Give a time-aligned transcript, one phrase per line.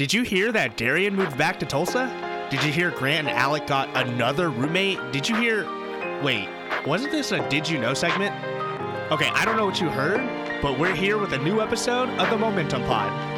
[0.00, 2.08] Did you hear that Darian moved back to Tulsa?
[2.50, 4.98] Did you hear Grant and Alec got another roommate?
[5.12, 5.66] Did you hear?
[6.22, 6.48] Wait,
[6.86, 8.34] wasn't this a Did You Know segment?
[9.12, 12.30] Okay, I don't know what you heard, but we're here with a new episode of
[12.30, 13.29] the Momentum Pod.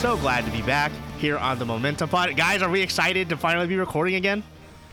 [0.00, 2.34] So glad to be back here on the Momentum Pod.
[2.34, 4.42] Guys, are we excited to finally be recording again?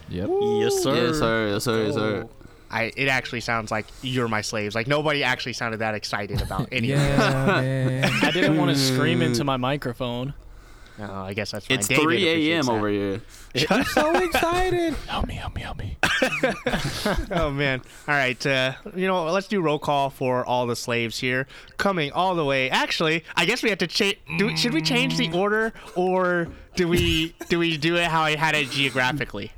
[0.09, 0.29] Yep.
[0.29, 0.95] Yes, sir.
[0.95, 1.47] Yes, sir.
[1.47, 1.85] Yes, sir.
[1.85, 2.25] Yes, sir.
[2.25, 2.47] Oh.
[2.69, 4.75] I it actually sounds like you're my slaves.
[4.75, 8.09] Like nobody actually sounded that excited about any of Yeah.
[8.21, 9.47] I didn't want to scream into hmm.
[9.47, 10.33] my microphone.
[10.97, 11.01] It.
[11.01, 11.77] No, I guess that's fine.
[11.79, 12.69] It's David 3 a.m.
[12.69, 13.21] over here.
[13.69, 14.93] I'm so excited.
[15.07, 15.97] Help me, help me, help me.
[17.31, 17.81] Oh man!
[18.07, 21.47] All right, uh, you know, let's do roll call for all the slaves here,
[21.77, 22.69] coming all the way.
[22.69, 24.17] Actually, I guess we have to change.
[24.37, 28.35] Do should we change the order, or do we do we do it how I
[28.35, 29.51] had it geographically?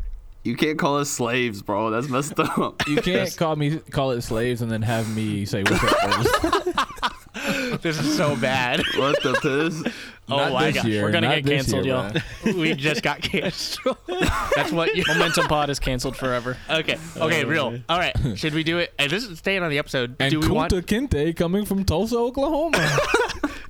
[0.43, 1.89] You can't call us slaves, bro.
[1.89, 2.87] That's messed up.
[2.87, 7.81] You can't call me call it slaves and then have me say what's up.
[7.81, 8.81] This is so bad.
[8.97, 9.93] what the piss?
[10.31, 12.11] Oh Not my this gosh, year, we're gonna not get canceled, year,
[12.45, 12.53] y'all.
[12.59, 13.97] we just got canceled.
[14.55, 15.03] That's what you.
[15.08, 16.55] Momentum Pod is canceled forever.
[16.69, 16.97] Okay.
[17.17, 17.45] Okay.
[17.45, 17.80] Real.
[17.89, 18.16] All right.
[18.36, 18.94] Should we do it?
[18.99, 20.16] And this is staying on the episode.
[20.19, 20.71] And do we want?
[20.71, 22.77] Kunta Kinte coming from Tulsa, Oklahoma.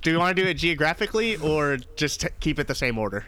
[0.02, 3.26] Do we want to do it geographically or just t- keep it the same order?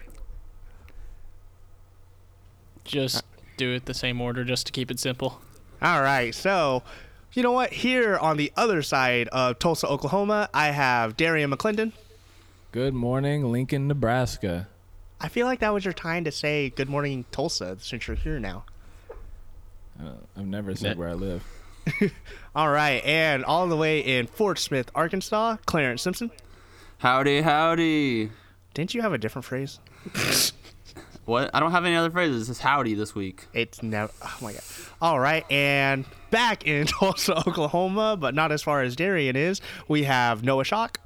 [2.83, 3.23] Just
[3.57, 5.41] do it the same order just to keep it simple.
[5.81, 6.33] All right.
[6.33, 6.83] So,
[7.33, 7.71] you know what?
[7.71, 11.91] Here on the other side of Tulsa, Oklahoma, I have Darian McClendon.
[12.73, 14.67] Good morning, Lincoln, Nebraska.
[15.21, 18.39] I feel like that was your time to say good morning, Tulsa, since you're here
[18.39, 18.63] now.
[20.01, 21.43] Uh, I've never said where I live.
[22.55, 23.05] All right.
[23.05, 26.31] And all the way in Fort Smith, Arkansas, Clarence Simpson.
[26.97, 28.31] Howdy, howdy.
[28.73, 29.79] Didn't you have a different phrase?
[31.25, 31.51] What?
[31.53, 32.49] I don't have any other phrases.
[32.49, 33.47] It's howdy this week.
[33.53, 34.11] It's never.
[34.21, 34.61] Oh my god.
[35.01, 39.61] All right, and back in Tulsa, Oklahoma, but not as far as Darian is.
[39.87, 40.99] We have Noah Shock.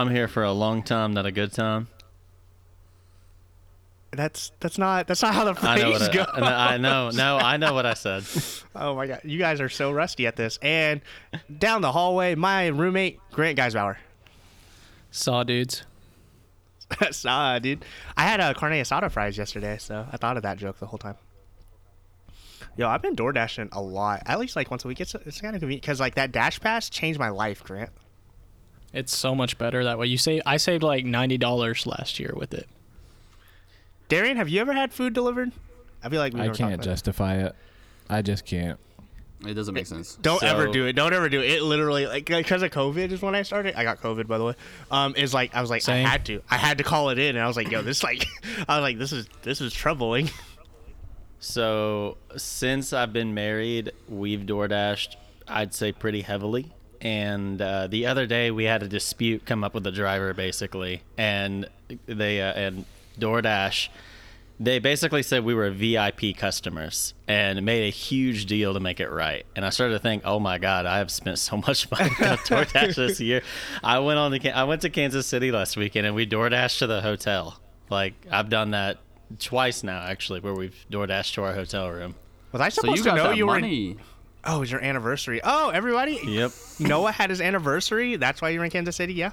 [0.00, 1.88] I'm here for a long time, not a good time.
[4.12, 6.26] That's that's not that's not how the I know phrase goes.
[6.34, 7.10] I, I know.
[7.14, 8.24] No, I know what I said.
[8.74, 10.58] Oh my god, you guys are so rusty at this.
[10.62, 11.02] And
[11.58, 13.96] down the hallway, my roommate Grant Geisbauer.
[15.10, 15.84] Saw dudes.
[17.10, 17.84] Saw, dude.
[18.16, 20.98] I had a carne asada fries yesterday, so I thought of that joke the whole
[20.98, 21.16] time.
[22.74, 25.00] Yo, I've been door dashing a lot, at least like once a week.
[25.02, 27.90] It's it's kind of convenient because like that DashPass changed my life, Grant.
[28.92, 30.06] It's so much better that way.
[30.06, 32.68] You say I saved like ninety dollars last year with it.
[34.08, 35.52] Darian, have you ever had food delivered?
[36.02, 36.90] I feel like we I never talked can't about it.
[36.90, 37.54] justify it.
[38.08, 38.78] I just can't.
[39.46, 40.16] It doesn't make sense.
[40.20, 40.94] Don't ever So- do it.
[40.94, 41.50] Don't ever do it.
[41.50, 43.74] It literally like because of COVID is when I started.
[43.74, 44.54] I got COVID by the way.
[44.90, 46.04] Um, is like I was like Same.
[46.04, 46.42] I had to.
[46.50, 48.26] I had to call it in, and I was like, yo, this like
[48.68, 50.30] I was like this is this is troubling.
[51.42, 55.16] So since I've been married, we've door dashed.
[55.48, 56.70] I'd say pretty heavily.
[57.00, 61.02] And uh, the other day we had a dispute come up with the driver basically,
[61.16, 61.68] and
[62.06, 62.84] they uh, and
[63.18, 63.88] DoorDash.
[64.62, 69.08] They basically said we were VIP customers and made a huge deal to make it
[69.10, 69.46] right.
[69.56, 72.36] And I started to think, oh my God, I have spent so much money on
[72.44, 73.40] DoorDash this year.
[73.82, 76.86] I went on the I went to Kansas City last weekend and we DoorDashed to
[76.86, 77.58] the hotel.
[77.88, 78.98] Like I've done that
[79.38, 82.14] twice now actually, where we've DoorDashed to our hotel room.
[82.52, 83.60] Was I So supposed you to know that you were?
[84.44, 84.58] In, money.
[84.58, 85.40] oh, it's your anniversary.
[85.42, 86.20] Oh, everybody.
[86.24, 86.52] Yep.
[86.80, 88.16] Noah had his anniversary.
[88.16, 89.14] That's why you're in Kansas City.
[89.14, 89.32] Yeah.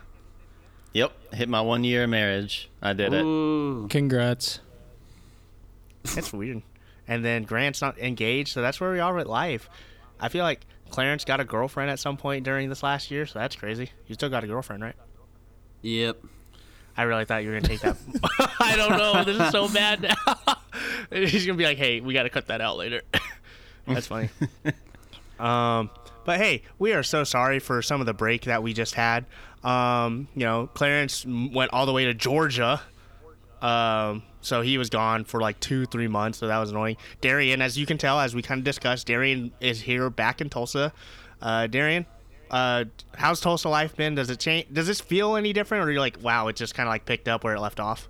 [0.93, 1.33] Yep.
[1.33, 2.69] Hit my one year of marriage.
[2.81, 3.89] I did it.
[3.89, 4.59] Congrats.
[6.15, 6.61] That's weird.
[7.07, 9.69] And then Grant's not engaged, so that's where we are with life.
[10.19, 13.39] I feel like Clarence got a girlfriend at some point during this last year, so
[13.39, 13.91] that's crazy.
[14.07, 14.95] You still got a girlfriend, right?
[15.81, 16.17] Yep.
[16.97, 17.95] I really thought you were gonna take that.
[18.59, 19.23] I don't know.
[19.23, 20.15] This is so bad now.
[21.11, 23.03] He's gonna be like, "Hey, we got to cut that out later."
[23.87, 24.29] That's funny.
[25.39, 25.89] Um,
[26.25, 29.25] but hey, we are so sorry for some of the break that we just had.
[29.63, 32.81] Um, you know, Clarence went all the way to Georgia.
[33.61, 36.37] Um, so he was gone for like two, three months.
[36.37, 36.97] So that was annoying.
[37.21, 40.49] Darian, as you can tell, as we kind of discussed, Darian is here back in
[40.49, 40.93] Tulsa.
[41.41, 42.05] Uh, Darian,
[42.51, 42.85] uh,
[43.15, 44.15] how's Tulsa life been?
[44.15, 44.67] Does it change?
[44.71, 47.05] Does this feel any different, or are you're like, wow, it just kind of like
[47.05, 48.07] picked up where it left off?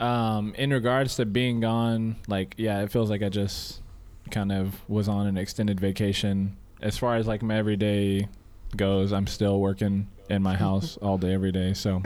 [0.00, 3.80] Um, in regards to being gone, like yeah, it feels like I just
[4.30, 6.56] kind of was on an extended vacation.
[6.80, 8.28] As far as like my everyday
[8.76, 12.02] goes, I'm still working in my house all day every day, so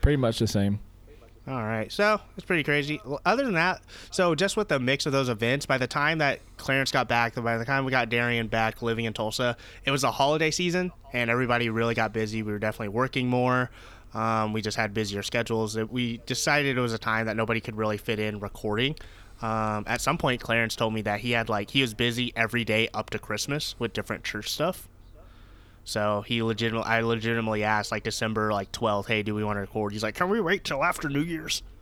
[0.00, 0.80] pretty much the same.
[1.48, 3.00] All right, so it's pretty crazy.
[3.26, 6.38] Other than that, so just with the mix of those events, by the time that
[6.56, 10.04] Clarence got back, by the time we got Darian back living in Tulsa, it was
[10.04, 12.44] a holiday season, and everybody really got busy.
[12.44, 13.70] We were definitely working more.
[14.14, 15.76] Um, we just had busier schedules.
[15.76, 18.94] We decided it was a time that nobody could really fit in recording.
[19.42, 22.64] Um, at some point, Clarence told me that he had like he was busy every
[22.64, 24.88] day up to Christmas with different church stuff.
[25.84, 29.60] So he legitimately, I legitimately asked like December like 12th, hey, do we want to
[29.62, 29.92] record?
[29.92, 31.62] He's like, can we wait till after New Year's?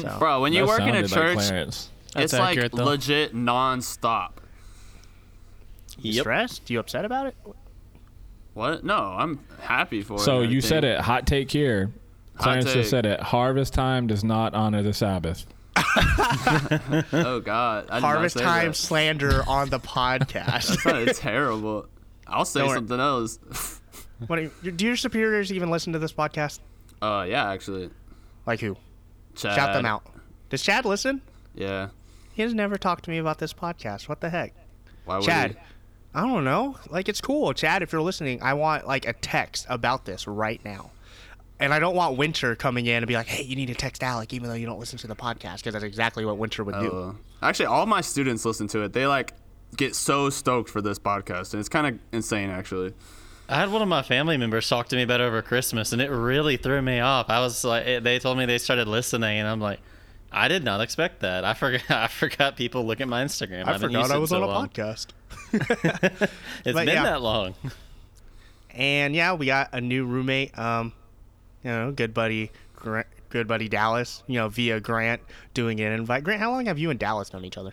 [0.00, 1.90] So, Bro, when you That work in a sounded like church, Clarence.
[2.14, 2.84] That's it's like though.
[2.84, 4.40] legit non-stop.
[5.98, 6.22] you Yep.
[6.22, 6.70] stressed?
[6.70, 7.36] You upset about it?
[8.54, 8.82] What?
[8.84, 10.20] No, I'm happy for it.
[10.20, 11.00] So you said it.
[11.00, 11.90] Hot take here.
[12.38, 12.74] Clarence take.
[12.76, 13.20] just said it.
[13.20, 15.44] Harvest time does not honor the Sabbath.
[17.12, 18.76] Oh God, I Harvest time that.
[18.76, 20.82] slander on the podcast.
[20.84, 21.86] That's terrible.
[22.26, 22.76] I'll say Don't worry.
[22.78, 23.38] something else.
[24.26, 26.60] what do, you, do your superiors even listen to this podcast?
[27.00, 27.90] Uh, yeah, actually.
[28.46, 28.76] Like who?
[29.34, 29.56] Chad.
[29.56, 30.04] Shout them out.
[30.50, 31.20] Does Chad listen?
[31.54, 31.88] Yeah.
[32.32, 34.08] He has never talked to me about this podcast.
[34.08, 34.54] What the heck?
[35.04, 35.56] Why would Chad, he?
[36.14, 36.76] I don't know.
[36.90, 37.52] Like it's cool.
[37.52, 40.90] Chad, if you're listening, I want like a text about this right now.
[41.60, 44.02] And I don't want Winter coming in and be like, "Hey, you need to text
[44.02, 46.74] Alec, even though you don't listen to the podcast," because that's exactly what Winter would
[46.80, 46.90] do.
[46.92, 47.12] Uh,
[47.46, 48.92] actually, all my students listen to it.
[48.92, 49.32] They like
[49.76, 52.92] get so stoked for this podcast, and it's kind of insane, actually.
[53.48, 56.00] I had one of my family members talk to me about it over Christmas, and
[56.02, 57.28] it really threw me off.
[57.30, 59.80] I was like, it- they told me they started listening, and I'm like,
[60.32, 61.44] I did not expect that.
[61.44, 61.82] I forgot.
[61.90, 63.64] I forgot people look at my Instagram.
[63.66, 64.68] I haven't forgot I was so on a long.
[64.68, 65.06] podcast.
[65.52, 67.02] It's But been yeah.
[67.04, 67.54] that long.
[68.70, 70.58] And yeah, we got a new roommate.
[70.58, 70.92] Um,
[71.64, 74.22] you know, good buddy, Gra- good buddy Dallas.
[74.26, 75.22] You know, via Grant
[75.54, 76.22] doing an invite.
[76.24, 77.72] Grant, how long have you and Dallas known each other?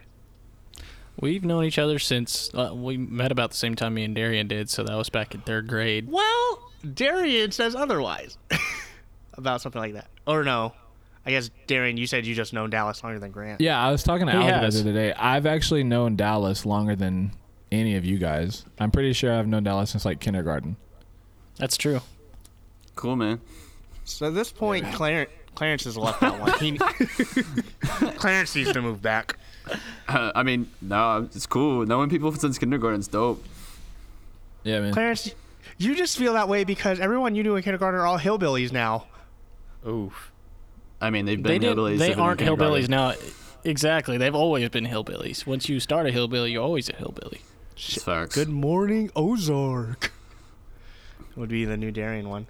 [1.19, 4.47] We've known each other since uh, we met about the same time me and Darian
[4.47, 6.09] did, so that was back in third grade.
[6.09, 8.37] Well, Darian says otherwise
[9.33, 10.07] about something like that.
[10.25, 10.73] Or no,
[11.25, 13.59] I guess Darian, you said you just known Dallas longer than Grant.
[13.61, 14.75] Yeah, I was talking to He Alvin has.
[14.83, 15.13] the other day.
[15.13, 17.33] I've actually known Dallas longer than
[17.71, 18.65] any of you guys.
[18.79, 20.77] I'm pretty sure I've known Dallas since like kindergarten.
[21.57, 21.99] That's true.
[22.95, 23.41] Cool, man.
[24.13, 26.53] So at this point, Clarence, Clarence has left that one.
[26.59, 26.77] He,
[28.17, 29.37] Clarence needs to move back.
[30.07, 31.85] Uh, I mean, no, it's cool.
[31.85, 33.43] Knowing people since kindergarten's dope.
[34.63, 34.93] Yeah, man.
[34.93, 35.33] Clarence,
[35.77, 39.05] you just feel that way because everyone you knew in kindergarten are all hillbillies now.
[39.87, 40.31] Oof.
[40.99, 41.75] I mean, they've been did.
[41.75, 41.97] hillbillies.
[41.97, 43.13] They aren't hillbillies now.
[43.63, 44.17] Exactly.
[44.17, 45.45] They've always been hillbillies.
[45.45, 47.41] Once you start a hillbilly, you're always a hillbilly.
[47.75, 48.35] It's.
[48.35, 50.11] Good morning, Ozark.
[51.35, 52.47] Would be the new Darian one.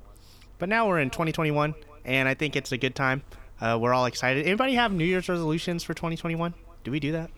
[0.62, 1.74] But now we're in 2021,
[2.06, 3.24] and I think it's a good time.
[3.60, 4.46] Uh, we're all excited.
[4.46, 6.54] Anybody have New Year's resolutions for 2021?
[6.84, 7.32] Do we do that?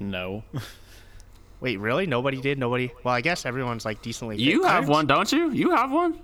[0.00, 0.44] No.
[1.60, 2.06] Wait, really?
[2.06, 2.58] Nobody did.
[2.58, 2.90] Nobody.
[3.04, 4.38] Well, I guess everyone's like decently.
[4.38, 4.44] fit.
[4.44, 4.88] You have Clarence?
[4.88, 5.50] one, don't you?
[5.50, 6.20] You have one?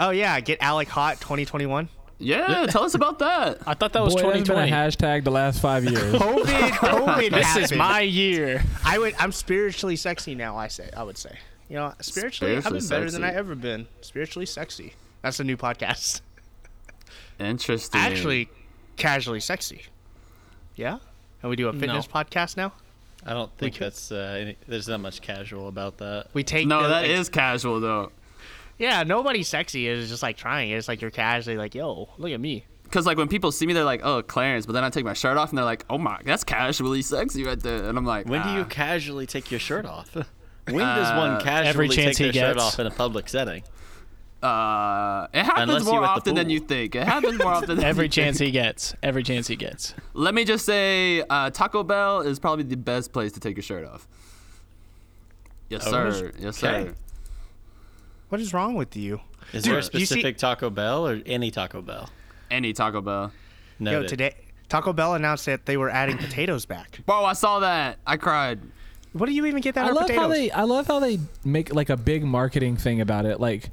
[0.00, 1.90] Oh yeah, get Alec hot 2021.
[2.18, 3.58] Yeah, tell us about that.
[3.66, 6.14] I thought that was Boy, that's been a hashtag the last five years.
[6.14, 7.30] COVID, COVID.
[7.32, 8.64] This is my year.
[8.82, 9.14] I would.
[9.18, 10.56] I'm spiritually sexy now.
[10.56, 10.88] I say.
[10.96, 11.36] I would say.
[11.72, 13.86] You know, spiritually, I've been Spiritually better than I ever been.
[14.02, 14.92] Spiritually sexy.
[15.22, 16.20] That's a new podcast.
[17.40, 17.98] Interesting.
[17.98, 18.50] Actually,
[18.96, 19.86] casually sexy.
[20.76, 20.98] Yeah.
[21.42, 22.74] And we do a fitness podcast now.
[23.24, 26.26] I don't think could- that's uh, any, there's not much casual about that.
[26.34, 26.66] We take.
[26.66, 28.12] no, the, that like- is casual though.
[28.76, 29.88] Yeah, nobody's sexy.
[29.88, 30.72] It's just like trying.
[30.72, 32.66] It's like you're casually like, yo, look at me.
[32.82, 35.14] Because like when people see me, they're like, "Oh, Clarence," but then I take my
[35.14, 38.26] shirt off and they're like, "Oh my, that's casually sexy right there," and I'm like,
[38.26, 40.14] When do you "Ah." casually take your shirt off?
[40.66, 42.66] When does one Uh, casually every chance take he their shirt gets.
[42.74, 43.62] off in a public setting?
[44.42, 46.52] Uh, it happens Unless more at the often than pool.
[46.52, 46.94] you think.
[46.96, 47.88] It happens more often than you think.
[47.88, 48.46] Every you chance think.
[48.46, 48.94] he gets.
[49.02, 49.94] Every chance he gets.
[50.14, 53.62] Let me just say, uh, Taco Bell is probably the best place to take your
[53.62, 54.08] shirt off.
[55.68, 56.32] Yes, Oh, sir.
[56.38, 56.86] Yes, okay.
[56.88, 56.94] sir.
[58.30, 59.20] What is wrong with you?
[59.52, 62.08] Is Dude, there a you see- specific Taco Bell or any Taco Bell?
[62.50, 63.32] Any Taco Bell.
[63.78, 63.90] No.
[63.92, 64.34] Yo, today
[64.68, 67.00] Taco Bell announced that they were adding potatoes back.
[67.06, 67.98] Bro, I saw that.
[68.06, 68.60] I cried.
[69.12, 70.22] What do you even get that I out of love potatoes?
[70.22, 73.40] how they I love how they make like a big marketing thing about it.
[73.40, 73.70] Like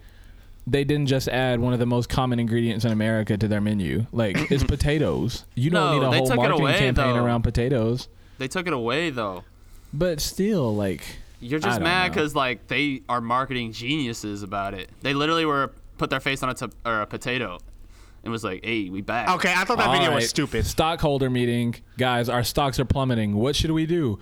[0.68, 4.06] they didn't just add one of the most common ingredients in America to their menu.
[4.12, 5.46] Like it's potatoes.
[5.56, 7.24] You don't No, need a whole marketing away, campaign though.
[7.24, 8.08] around potatoes.
[8.38, 9.44] They took it away though.
[9.94, 11.04] But still, like
[11.40, 14.90] You're just mad because like they are marketing geniuses about it.
[15.02, 17.58] They literally were put their face on a, t- or a potato,
[18.24, 20.66] and was like, "Hey, we back." Okay, I thought that video was stupid.
[20.68, 22.30] Stockholder meeting, guys.
[22.30, 23.36] Our stocks are plummeting.
[23.36, 24.20] What should we do?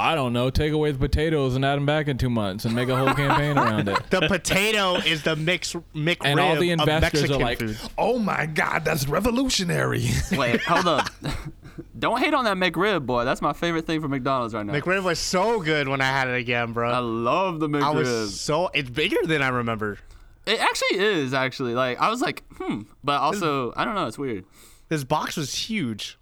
[0.00, 0.50] I don't know.
[0.50, 3.14] Take away the potatoes and add them back in two months and make a whole
[3.14, 3.98] campaign around it.
[4.10, 7.76] The potato is the mix McRib And all the of investors Mexican are like, food.
[7.96, 11.08] "Oh my God, that's revolutionary!" Wait, hold up.
[11.98, 13.24] Don't hate on that McRib, boy.
[13.24, 14.72] That's my favorite thing from McDonald's right now.
[14.72, 16.90] McRib was so good when I had it again, bro.
[16.90, 17.94] I love the I McRib.
[17.94, 19.98] was so it's bigger than I remember.
[20.46, 24.06] It actually is actually like I was like, hmm, but also I don't know.
[24.06, 24.44] It's weird.
[24.88, 26.18] This box was huge.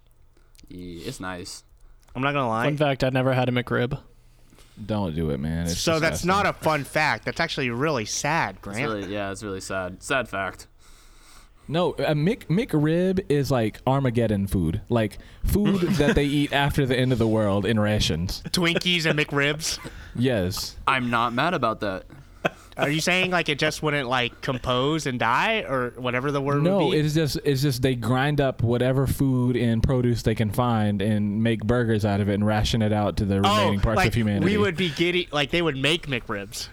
[0.67, 1.63] Yeah, it's nice.
[2.15, 2.65] I'm not gonna lie.
[2.65, 3.99] Fun fact: I've never had a McRib.
[4.85, 5.65] Don't do it, man.
[5.67, 7.25] It's so that's not a fun fact.
[7.25, 8.81] That's actually really sad, It's Grant.
[8.81, 10.01] really yeah, it's really sad.
[10.01, 10.67] Sad fact.
[11.67, 16.97] No, a Mick McRib is like Armageddon food, like food that they eat after the
[16.97, 18.41] end of the world in rations.
[18.47, 19.77] Twinkies and McRibs.
[20.15, 20.75] Yes.
[20.87, 22.05] I'm not mad about that.
[22.79, 26.63] Are you saying like it just wouldn't like compose and die or whatever the word
[26.63, 26.97] No, would be?
[26.99, 31.43] it's just it's just they grind up whatever food and produce they can find and
[31.43, 33.99] make burgers out of it and ration it out to the oh, remaining parts Oh,
[34.01, 34.45] like of humanity.
[34.45, 36.69] we would be getting like they would make McRibs.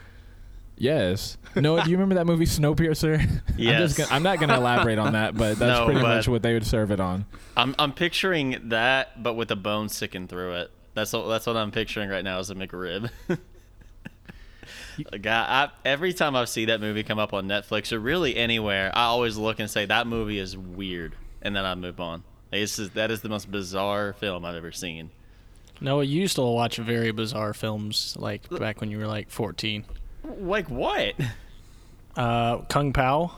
[0.78, 1.38] Yes.
[1.54, 3.18] No, do you remember that movie Snowpiercer?
[3.48, 3.80] I'm, Yes.
[3.80, 6.28] just gonna, I'm not going to elaborate on that, but that's No, pretty but- much
[6.28, 7.24] what they would serve it on.
[7.56, 10.70] I'm I'm picturing that, but with a bone sticking through it.
[10.92, 13.10] That's what that's what I'm picturing right now is a McRib.
[15.12, 18.36] like I, I, every time I see that movie come up on Netflix or really
[18.36, 22.24] anywhere, I always look and say that movie is weird, and then I move on.
[22.52, 25.10] It's just, that is the most bizarre film I've ever seen.
[25.80, 29.84] No, you used to watch very bizarre films like back when you were like 14.
[30.24, 31.14] Like what?
[32.16, 33.30] Uh, Kung Pao.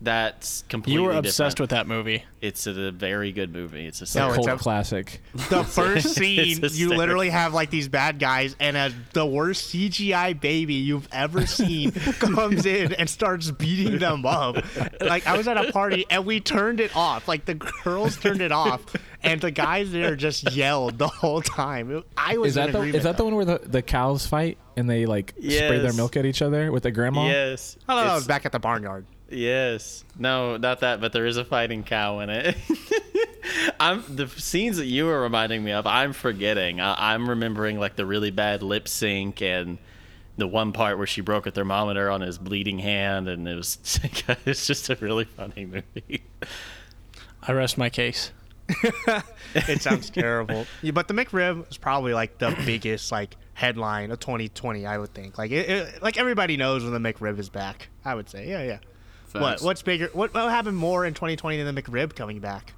[0.00, 1.00] That's completely.
[1.02, 1.60] You were obsessed different.
[1.60, 2.22] with that movie.
[2.42, 3.86] It's a, a very good movie.
[3.86, 5.22] It's a No, Cult it's a- classic.
[5.48, 10.38] The first scene, you literally have like these bad guys, and a, the worst CGI
[10.38, 14.56] baby you've ever seen comes in and starts beating them up.
[15.00, 17.26] Like I was at a party and we turned it off.
[17.26, 18.84] Like the girls turned it off,
[19.22, 22.04] and the guys there just yelled the whole time.
[22.18, 24.58] I was Is that in the is that the one where the, the cows fight
[24.76, 27.26] and they like spray their milk at each other with the grandma?
[27.28, 27.78] Yes.
[27.88, 29.06] I thought that It's- was back at the barnyard.
[29.28, 30.04] Yes.
[30.18, 32.56] No, not that, but there is a fighting cow in it.
[33.80, 35.86] I'm the scenes that you were reminding me of.
[35.86, 36.80] I'm forgetting.
[36.80, 39.78] I, I'm remembering like the really bad lip sync and
[40.36, 43.78] the one part where she broke a thermometer on his bleeding hand, and it was
[44.46, 46.22] it's just a really funny movie.
[47.42, 48.32] I rest my case.
[49.54, 50.66] It sounds terrible.
[50.82, 54.84] Yeah, but the McRib is probably like the biggest like headline of 2020.
[54.84, 55.38] I would think.
[55.38, 57.88] Like it, it, like everybody knows when the McRib is back.
[58.04, 58.48] I would say.
[58.48, 58.78] Yeah, yeah.
[59.40, 60.08] What what's bigger?
[60.12, 62.72] What what happened more in 2020 than the McRib coming back?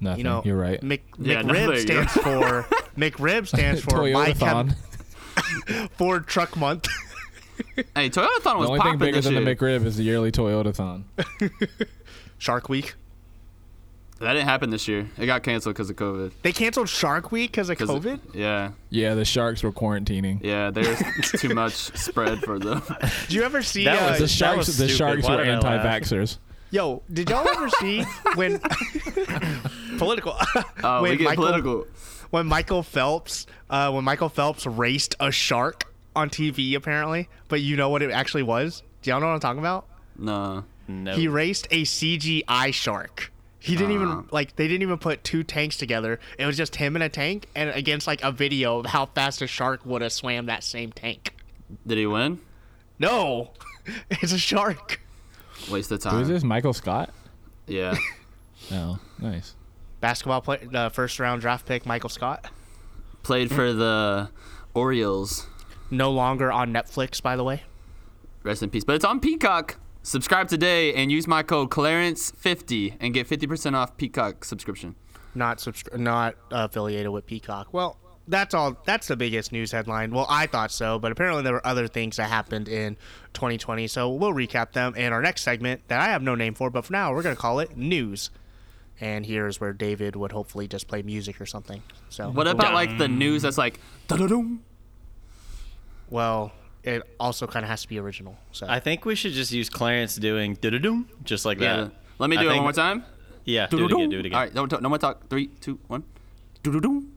[0.00, 0.18] Nothing.
[0.18, 0.82] You know, You're right.
[0.82, 2.66] Mc, Yeah, no, McRib you stands for
[2.96, 4.74] McRib stands for my Toyotathon.
[5.66, 6.88] chem, Ford Truck Month.
[7.94, 9.44] Hey, Toyotathon The was the only thing bigger than year.
[9.44, 11.04] the McRib is the yearly Toyotathon.
[12.38, 12.94] Shark Week.
[14.20, 15.08] That didn't happen this year.
[15.18, 16.32] It got canceled because of COVID.
[16.42, 18.20] They canceled Shark Week because of 'Cause- COVID.
[18.34, 20.38] Yeah, Yeah, the sharks were quarantining.
[20.42, 20.70] yeah.
[20.70, 20.98] There's
[21.40, 22.82] too much spread for them.
[23.22, 23.84] Did you ever see?
[23.84, 24.96] That uh, was The That sharks, was the stupid.
[24.96, 25.84] sharks Why were did I laugh?
[25.84, 26.38] anti-vaxxers.
[26.70, 28.02] Yo, did y'all ever see
[28.36, 28.60] when
[29.98, 30.34] political?
[30.82, 31.86] Uh, we when get Michael, political.
[32.30, 37.76] when Michael Phelps, uh, when Michael Phelps raced a shark on TV, apparently, but you
[37.76, 38.82] know what it actually was?
[39.02, 39.86] Do y'all know what I'm talking about?
[40.16, 40.64] No.
[40.86, 41.14] No.
[41.14, 43.32] He raced a CGI shark.
[43.62, 43.94] He didn't Ah.
[43.94, 46.18] even like they didn't even put two tanks together.
[46.38, 49.42] It was just him in a tank and against like a video of how fast
[49.42, 51.34] a shark would have swam that same tank.
[51.86, 52.40] Did he win?
[52.98, 53.50] No,
[54.10, 55.00] it's a shark.
[55.70, 56.14] Waste of time.
[56.14, 56.42] Who is this?
[56.42, 57.10] Michael Scott?
[57.66, 57.96] Yeah.
[58.72, 59.56] Oh, nice.
[60.00, 62.44] Basketball player, the first round draft pick, Michael Scott.
[63.22, 64.28] Played for the
[64.74, 65.46] Orioles.
[65.90, 67.62] No longer on Netflix, by the way.
[68.44, 68.84] Rest in peace.
[68.84, 69.76] But it's on Peacock.
[70.02, 74.96] Subscribe today and use my code Clarence50 and get 50% off Peacock subscription.
[75.34, 77.68] Not subscri- not affiliated with Peacock.
[77.72, 78.80] Well, that's all.
[78.86, 80.12] That's the biggest news headline.
[80.12, 82.96] Well, I thought so, but apparently there were other things that happened in
[83.34, 83.86] 2020.
[83.88, 86.84] So we'll recap them in our next segment that I have no name for, but
[86.86, 88.30] for now we're gonna call it news.
[89.00, 91.82] And here's where David would hopefully just play music or something.
[92.08, 94.62] So What about like the news that's like da-da-dum?
[96.10, 96.52] Well,
[96.84, 98.36] it also kind of has to be original.
[98.52, 101.76] So I think we should just use Clarence doing do-do-doom, just like Yeah.
[101.76, 101.92] that.
[102.18, 103.04] Let me I do it one more time.
[103.44, 104.10] Yeah, do it again.
[104.10, 104.34] Do it again.
[104.38, 105.28] All right, no, no more talk.
[105.28, 106.04] Three, two, one.
[106.62, 107.12] Do-do-dum.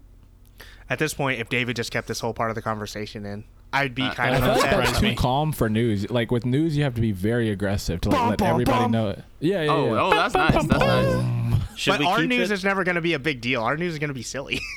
[0.89, 3.96] at this point, if David just kept this whole part of the conversation in, I'd
[3.96, 6.10] be Uh, kind I of feel like that's too calm for news.
[6.12, 8.79] Like with news, you have to be very aggressive to like Bum, let bum, everybody
[8.79, 8.91] bum.
[8.91, 9.24] know it.
[9.39, 10.01] Yeah, yeah, Oh, yeah.
[10.01, 10.53] oh, that's nice.
[10.53, 11.62] That's nice.
[11.75, 12.53] Should But we our keep news it?
[12.53, 13.62] is never going to be a big deal.
[13.63, 14.60] Our news is going to be silly.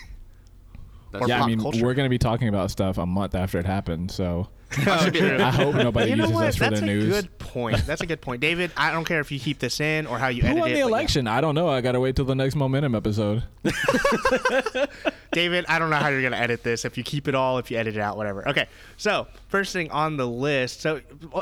[1.27, 1.83] Yeah, I mean, culture.
[1.83, 5.51] we're gonna be talking about stuff a month after it happened, so should be- I
[5.51, 6.47] hope nobody you know uses what?
[6.47, 6.81] us for the news.
[6.81, 7.23] That's the a news.
[7.23, 7.87] good point.
[7.87, 8.73] That's a good point, David.
[8.77, 10.75] I don't care if you keep this in or how you Who edit won it.
[10.75, 10.93] the but yeah.
[10.93, 11.29] election?
[11.29, 11.69] I don't know.
[11.69, 13.45] I gotta wait till the next momentum episode.
[15.33, 16.85] David, I don't know how you're going to edit this.
[16.85, 18.49] If you keep it all, if you edit it out, whatever.
[18.49, 18.67] Okay.
[18.97, 20.81] So, first thing on the list.
[20.81, 21.01] So,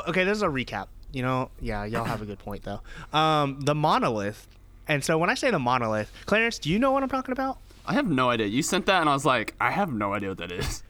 [0.09, 0.87] okay, this is a recap.
[1.13, 2.81] You know, yeah, y'all have a good point, though.
[3.17, 4.47] Um, the monolith.
[4.87, 7.57] And so, when I say the monolith, Clarence, do you know what I'm talking about?
[7.85, 8.47] I have no idea.
[8.47, 10.83] You sent that, and I was like, I have no idea what that is.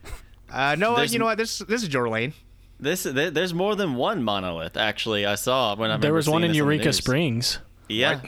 [0.52, 1.38] Uh, no, There's- you know what?
[1.38, 2.34] This this is your lane.
[2.80, 4.78] This there- there's more than one monolith.
[4.78, 6.98] Actually, I saw when I There remember was one in this on the Eureka news.
[6.98, 7.60] Springs.
[7.90, 8.20] Yeah,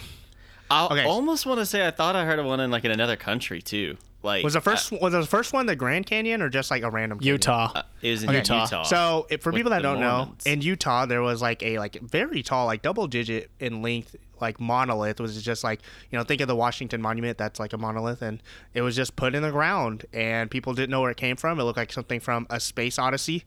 [0.70, 1.06] I Okay.
[1.06, 3.62] almost want to say I thought I heard of one in like in another country
[3.62, 3.98] too.
[4.28, 6.90] Like Was the first was the first one the Grand Canyon or just like a
[6.92, 7.34] random canyon?
[7.36, 7.72] Utah.
[7.74, 8.38] uh, it was in Okay.
[8.38, 8.84] Utah.
[8.84, 10.46] So, if, for people that don't Mormons.
[10.46, 14.16] know, in Utah there was like a like very tall, like double digit in length,
[14.40, 15.20] like monolith.
[15.20, 15.82] Was just like
[16.12, 17.38] you know think of the Washington Monument.
[17.38, 18.44] That's like a monolith, and
[18.74, 21.60] it was just put in the ground, and people didn't know where it came from.
[21.60, 23.44] It looked like something from a space odyssey.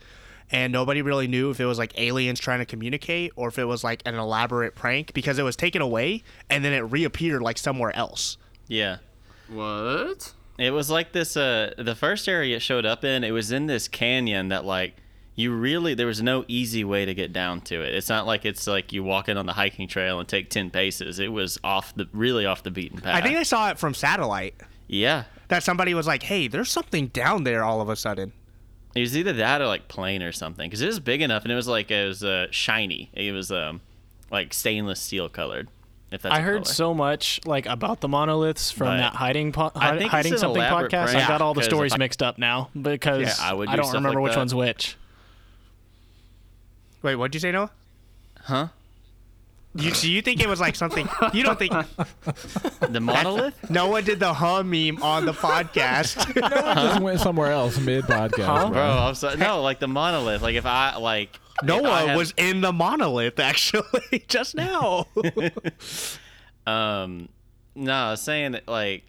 [0.52, 3.66] And nobody really knew if it was like aliens trying to communicate or if it
[3.66, 7.56] was like an elaborate prank because it was taken away and then it reappeared like
[7.56, 8.36] somewhere else.
[8.66, 8.96] yeah,
[9.48, 10.32] What?
[10.62, 11.36] It was like this.
[11.36, 14.94] Uh, the first area it showed up in, it was in this canyon that like
[15.34, 17.94] you really there was no easy way to get down to it.
[17.94, 20.70] It's not like it's like you walk in on the hiking trail and take ten
[20.70, 21.18] paces.
[21.18, 23.14] It was off the really off the beaten path.
[23.14, 24.54] I think I saw it from satellite
[24.90, 28.32] yeah, that somebody was like, "Hey, there's something down there." All of a sudden,
[28.96, 31.52] It was either that or like plain or something because it was big enough and
[31.52, 33.08] it was like it was uh, shiny.
[33.12, 33.80] It was um
[34.32, 35.68] like stainless steel colored.
[36.10, 36.74] If that's I a heard color.
[36.74, 40.36] so much like about the monoliths from But that hiding po- I hi- think hiding
[40.38, 41.12] something elaborate podcast.
[41.12, 43.76] prank, I got all the stories I- mixed up now because Yeah, I would do
[43.76, 44.38] don't remember like which that.
[44.40, 44.96] one's which.
[47.02, 47.70] wait, what'd you say, Noah?
[48.42, 48.68] Huh?
[49.74, 51.08] You so you think it was like something?
[51.32, 53.70] You don't think The monolith?
[53.70, 56.16] Noah did the huh meme on the podcast?
[56.74, 58.72] just went somewhere else mid podcast.
[58.72, 59.36] Bro, I'm sorry.
[59.36, 60.42] No, like the monolith.
[60.42, 65.06] Like if I like if I Noah had- was in the monolith actually just now.
[66.66, 67.28] um
[67.76, 69.04] no, I was saying that like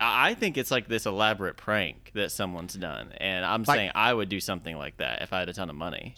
[0.00, 3.90] I I think it's like this elaborate prank that someone's done, and I'm Like- saying
[3.94, 6.14] I would do something like that if I had a ton of money.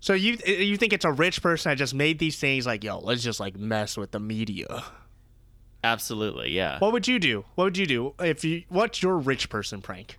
[0.00, 2.98] So you you think it's a rich person that just made these things like, yo,
[2.98, 4.84] let's just like mess with the media?
[5.84, 6.78] Absolutely, yeah.
[6.78, 7.44] What would you do?
[7.54, 8.64] What would you do if you?
[8.68, 10.18] What's your rich person prank?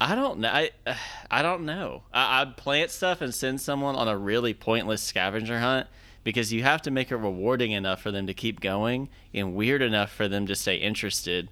[0.00, 0.48] I don't know.
[0.48, 0.70] I,
[1.30, 2.04] I don't know.
[2.12, 5.88] I, I'd plant stuff and send someone on a really pointless scavenger hunt
[6.24, 9.82] because you have to make it rewarding enough for them to keep going and weird
[9.82, 11.48] enough for them to stay interested,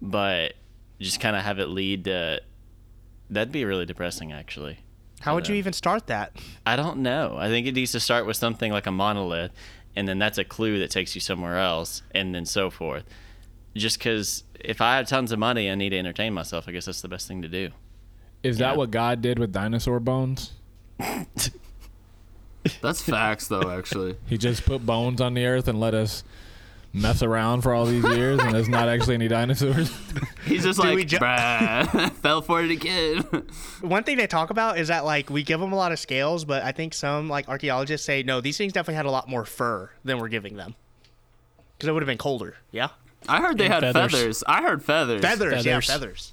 [0.00, 0.54] but
[1.00, 2.40] just kind of have it lead to.
[3.28, 4.78] That'd be really depressing, actually.
[5.22, 6.36] How would you even start that?
[6.66, 7.36] I don't know.
[7.38, 9.52] I think it needs to start with something like a monolith,
[9.96, 13.04] and then that's a clue that takes you somewhere else, and then so forth.
[13.74, 16.68] Just because if I have tons of money, I need to entertain myself.
[16.68, 17.70] I guess that's the best thing to do.
[18.42, 20.52] Is that what God did with dinosaur bones?
[22.80, 23.70] That's facts, though.
[23.70, 26.24] Actually, He just put bones on the earth and let us
[26.94, 29.90] mess around for all these years, and there's not actually any dinosaurs.
[30.44, 33.18] he's just Do like, ju- bruh, fell for it again.
[33.80, 36.44] One thing they talk about is that like we give them a lot of scales,
[36.44, 39.44] but I think some like archaeologists say no, these things definitely had a lot more
[39.44, 40.74] fur than we're giving them
[41.76, 42.56] because it would have been colder.
[42.70, 42.88] Yeah,
[43.28, 44.12] I heard they And had feathers.
[44.12, 44.44] feathers.
[44.46, 45.20] I heard feathers.
[45.22, 45.64] feathers.
[45.64, 45.86] Yeah, Feathers.
[45.86, 46.32] feathers.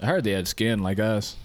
[0.00, 1.36] I heard they had skin like us.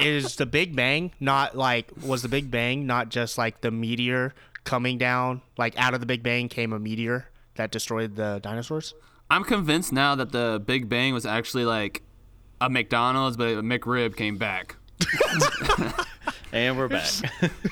[0.00, 4.34] is the Big Bang not like was the Big Bang not just like the meteor
[4.64, 5.42] coming down?
[5.56, 8.94] Like out of the Big Bang came a meteor that destroyed the dinosaurs.
[9.30, 12.02] I'm convinced now that the Big Bang was actually like
[12.60, 14.76] a McDonald's, but a McRib came back.
[16.52, 17.08] And we're back.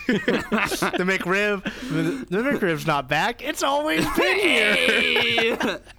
[0.09, 3.43] The McRib, the, the McRib's not back.
[3.43, 5.81] It's always been here.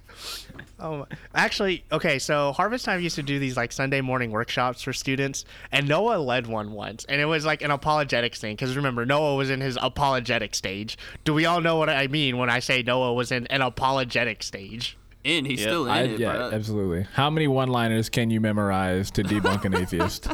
[0.80, 2.18] Oh, actually, okay.
[2.18, 6.18] So Harvest Time used to do these like Sunday morning workshops for students, and Noah
[6.18, 8.56] led one once, and it was like an apologetics thing.
[8.56, 10.96] Because remember, Noah was in his apologetic stage.
[11.24, 14.42] Do we all know what I mean when I say Noah was in an apologetic
[14.42, 14.96] stage?
[15.22, 15.68] And he's Yep.
[15.68, 16.52] still in I, it, yeah, bruh.
[16.54, 17.06] absolutely.
[17.12, 20.28] How many one-liners can you memorize to debunk an atheist?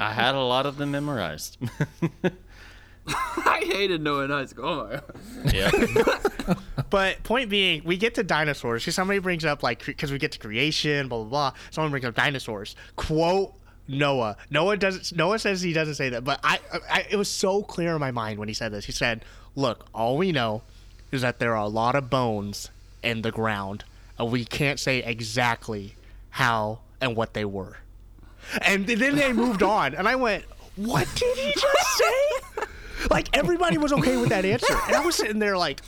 [0.00, 1.56] I had a lot of them memorized.
[3.46, 4.66] I hated knowing high school.
[4.66, 5.00] Oh my
[5.50, 5.54] God.
[5.54, 6.58] yep.
[6.90, 10.32] But point being, we get to dinosaurs because somebody brings up like because we get
[10.32, 11.52] to creation, blah blah blah.
[11.70, 12.76] Someone brings up dinosaurs.
[12.94, 13.52] Quote
[13.88, 14.36] Noah.
[14.50, 15.16] Noah doesn't.
[15.16, 16.58] Noah says he doesn't say that, but I,
[16.90, 17.06] I.
[17.10, 18.84] It was so clear in my mind when he said this.
[18.84, 20.62] He said, "Look, all we know
[21.12, 22.70] is that there are a lot of bones
[23.02, 23.84] in the ground,
[24.18, 25.94] and we can't say exactly
[26.30, 27.78] how and what they were."
[28.62, 30.44] And then they moved on, and I went,
[30.76, 32.62] "What did he just say?"
[33.10, 35.80] Like everybody was okay with that answer, and I was sitting there like.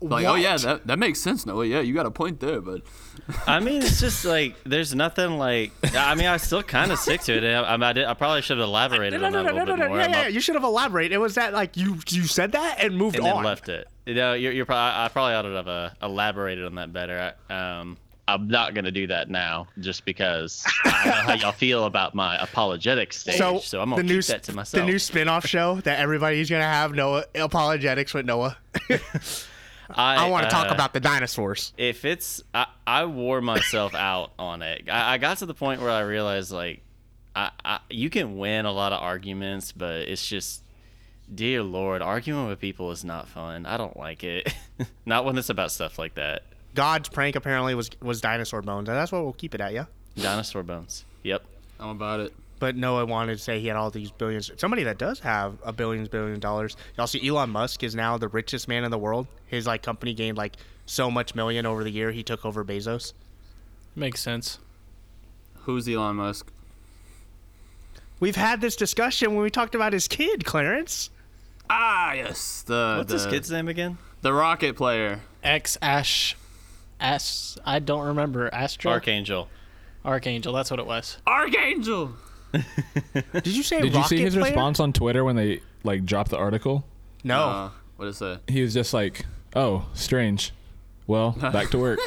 [0.00, 1.64] Like, oh yeah, that, that makes sense, Noah.
[1.64, 2.82] Yeah, you got a point there, but
[3.46, 5.72] I mean, it's just like there's nothing like.
[5.94, 7.44] I mean, I still kind of stick to it.
[7.44, 9.58] I, I, I, did, I probably should have elaborated No, on no, that no, a
[9.60, 9.88] little no, bit no.
[9.88, 9.98] more.
[10.00, 10.28] Yeah, yeah.
[10.28, 11.12] You should have elaborated.
[11.12, 13.36] It was that like you you said that and moved and on.
[13.36, 13.88] then left it.
[14.04, 17.34] You know, you're, you're probably, I probably ought to have uh, elaborated on that better.
[17.48, 21.84] I, um, I'm not gonna do that now, just because I know how y'all feel
[21.84, 23.36] about my apologetic stage.
[23.36, 24.80] So, So, I'm gonna the keep new that to myself.
[24.80, 28.56] the new spin-off show that everybody's gonna have Noah apologetics with Noah.
[29.90, 31.74] I I want to talk uh, about the dinosaurs.
[31.76, 35.82] if it's I, I wore myself out on it I, I got to the point
[35.82, 36.80] where i realized like
[37.36, 40.62] I, I you can win a lot of arguments, but it's just,
[41.34, 43.66] dear Lord, arguing with people is not fun.
[43.66, 44.54] I don't like it.
[45.06, 46.44] not when it's about stuff like that.
[46.74, 49.86] God's prank apparently was was dinosaur bones, and that's what we'll keep it at, yeah.
[50.16, 51.04] Dinosaur bones.
[51.22, 51.44] Yep.
[51.80, 52.32] I'm about it.
[52.58, 54.50] But Noah wanted to say he had all these billions.
[54.56, 56.76] Somebody that does have a billions, billion dollars.
[56.96, 59.26] Y'all see Elon Musk is now the richest man in the world.
[59.46, 60.56] His like company gained like
[60.86, 62.10] so much million over the year.
[62.10, 63.12] He took over Bezos.
[63.96, 64.58] Makes sense.
[65.62, 66.50] Who's Elon Musk?
[68.20, 71.10] We've had this discussion when we talked about his kid, Clarence.
[71.68, 72.62] Ah, yes.
[72.62, 73.98] The What's the, this kid's name again?
[74.22, 75.20] The rocket player.
[75.42, 76.36] X Ash,
[77.04, 77.58] S.
[77.64, 78.52] I don't remember.
[78.52, 78.90] Astro.
[78.90, 79.48] Archangel.
[80.04, 80.52] Archangel.
[80.52, 81.18] That's what it was.
[81.26, 82.12] Archangel.
[82.52, 84.46] Did you say Did you see his player?
[84.46, 86.84] response on Twitter when they like dropped the article?
[87.24, 87.40] No.
[87.40, 88.40] Uh, what is that?
[88.48, 89.24] He was just like,
[89.56, 90.52] "Oh, strange.
[91.06, 91.98] Well, back to work."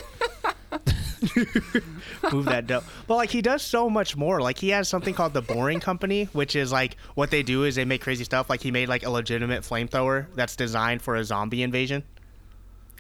[2.32, 2.84] move that dough.
[3.08, 4.42] But like he does so much more.
[4.42, 7.76] Like he has something called the Boring Company, which is like what they do is
[7.76, 8.50] they make crazy stuff.
[8.50, 12.04] Like he made like a legitimate flamethrower that's designed for a zombie invasion.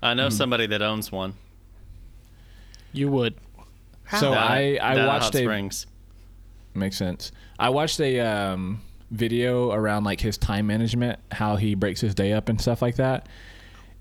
[0.01, 1.33] I know somebody that owns one.
[2.93, 3.35] You would.
[4.11, 5.87] So Down I I down at watched Hot a Springs.
[6.73, 7.31] makes sense.
[7.59, 12.33] I watched a um, video around like his time management, how he breaks his day
[12.33, 13.27] up and stuff like that.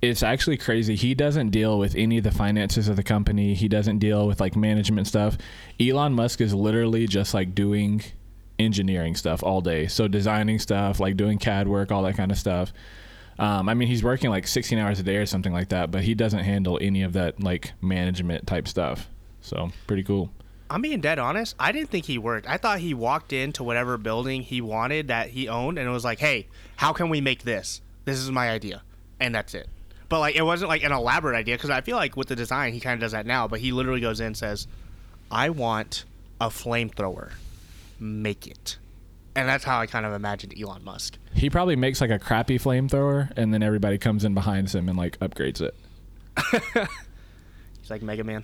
[0.03, 0.95] It's actually crazy.
[0.95, 3.55] He doesn't deal with any of the finances of the company.
[3.55, 5.39] He doesn't deal with like management stuff.
[5.81, 8.03] Elon Musk is literally just like doing
[8.59, 9.87] engineering stuff all day.
[9.87, 12.73] So designing stuff, like doing CAD work, all that kind of stuff.
[13.39, 16.03] Um, I mean, he's working like 16 hours a day or something like that, but
[16.03, 19.09] he doesn't handle any of that like management type stuff.
[19.43, 20.31] So pretty cool.
[20.69, 21.55] I'm being dead honest.
[21.59, 22.49] I didn't think he worked.
[22.49, 26.05] I thought he walked into whatever building he wanted that he owned and it was
[26.05, 27.81] like, hey, how can we make this?
[28.05, 28.83] This is my idea.
[29.21, 29.69] And that's it.
[30.09, 32.73] But like it wasn't like an elaborate idea because I feel like with the design
[32.73, 33.49] he kind of does that now.
[33.49, 34.67] But he literally goes in and says,
[35.31, 36.05] "I want
[36.41, 37.33] a flamethrower,
[37.99, 38.77] make it,"
[39.37, 41.19] and that's how I kind of imagined Elon Musk.
[41.35, 44.97] He probably makes like a crappy flamethrower, and then everybody comes in behind him and
[44.97, 45.75] like upgrades it.
[47.81, 48.43] He's like Mega Man.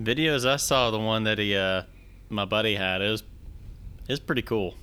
[0.00, 1.82] Videos I saw, the one that he, uh,
[2.28, 4.74] my buddy had, it was, it was pretty cool.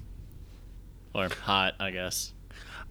[1.13, 2.34] Or hot, I guess.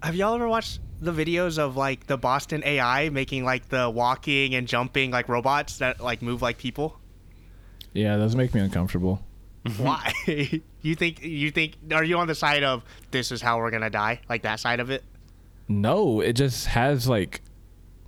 [0.02, 4.54] Have y'all ever watched the videos of like the Boston AI making like the walking
[4.54, 6.98] and jumping like robots that like move like people?
[7.92, 9.22] Yeah, those make me uncomfortable.
[9.78, 10.12] Why?
[10.82, 13.90] you think you think are you on the side of this is how we're gonna
[13.90, 14.20] die?
[14.28, 15.02] Like that side of it?
[15.68, 17.40] No, it just has like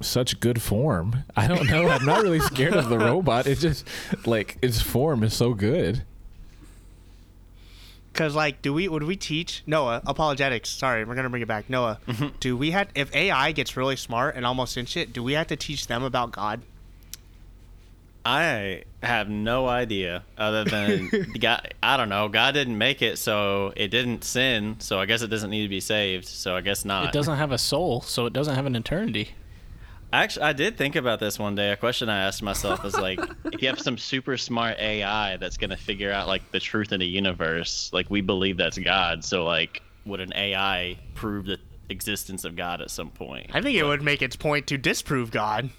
[0.03, 1.25] such good form.
[1.35, 1.89] I don't know.
[1.89, 3.47] I'm not really scared of the robot.
[3.47, 3.89] It just
[4.27, 6.03] like its form is so good.
[8.13, 10.69] Cause like, do we would we teach Noah apologetics?
[10.69, 11.71] Sorry, we're gonna bring it back.
[11.71, 12.29] Noah, mm-hmm.
[12.41, 15.47] do we have if AI gets really smart and almost in shit Do we have
[15.49, 16.61] to teach them about God?
[18.27, 21.75] I have no idea other than God.
[21.81, 22.29] I don't know.
[22.29, 24.77] God didn't make it, so it didn't sin.
[24.81, 26.25] So I guess it doesn't need to be saved.
[26.27, 27.05] So I guess not.
[27.05, 29.31] It doesn't have a soul, so it doesn't have an eternity.
[30.13, 31.71] Actually, I did think about this one day.
[31.71, 35.57] A question I asked myself was like, if you have some super smart AI that's
[35.57, 39.45] gonna figure out like the truth in the universe, like we believe that's God, so
[39.45, 41.59] like, would an AI prove the
[41.91, 43.51] existence of God at some point?
[43.55, 45.71] I think it would make its point to disprove God.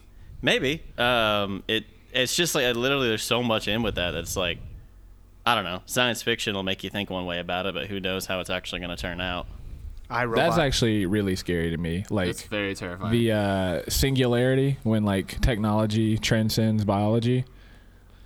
[0.42, 0.84] Maybe.
[0.98, 1.86] Um, it
[2.18, 4.16] it's just like literally there's so much in with that.
[4.16, 4.60] It's like,
[5.46, 5.82] I don't know.
[5.86, 8.50] Science fiction will make you think one way about it, but who knows how it's
[8.50, 9.48] actually gonna turn out?
[10.10, 10.46] I robot.
[10.46, 12.06] That's actually really scary to me.
[12.10, 13.12] Like It's very terrifying.
[13.12, 17.44] the uh, singularity when like technology transcends biology.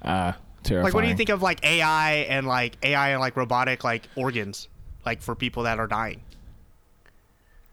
[0.01, 0.84] Uh, terrifying.
[0.86, 4.08] like, what do you think of like AI and like AI and like robotic like
[4.15, 4.67] organs,
[5.06, 6.21] like for people that are dying?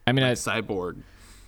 [0.07, 0.97] I mean, I, Cyborg.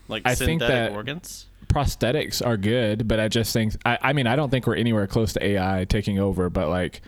[0.08, 1.46] Like I think synthetic that- organs.
[1.70, 5.06] Prosthetics are good, but I just think I, I mean I don't think we're anywhere
[5.06, 7.00] close to AI taking over, but like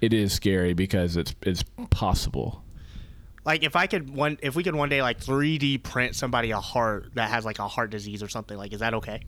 [0.00, 2.62] it is scary because it's it's possible.
[3.44, 6.60] Like if I could one, if we could one day like 3D print somebody a
[6.60, 9.20] heart that has like a heart disease or something, like is that okay?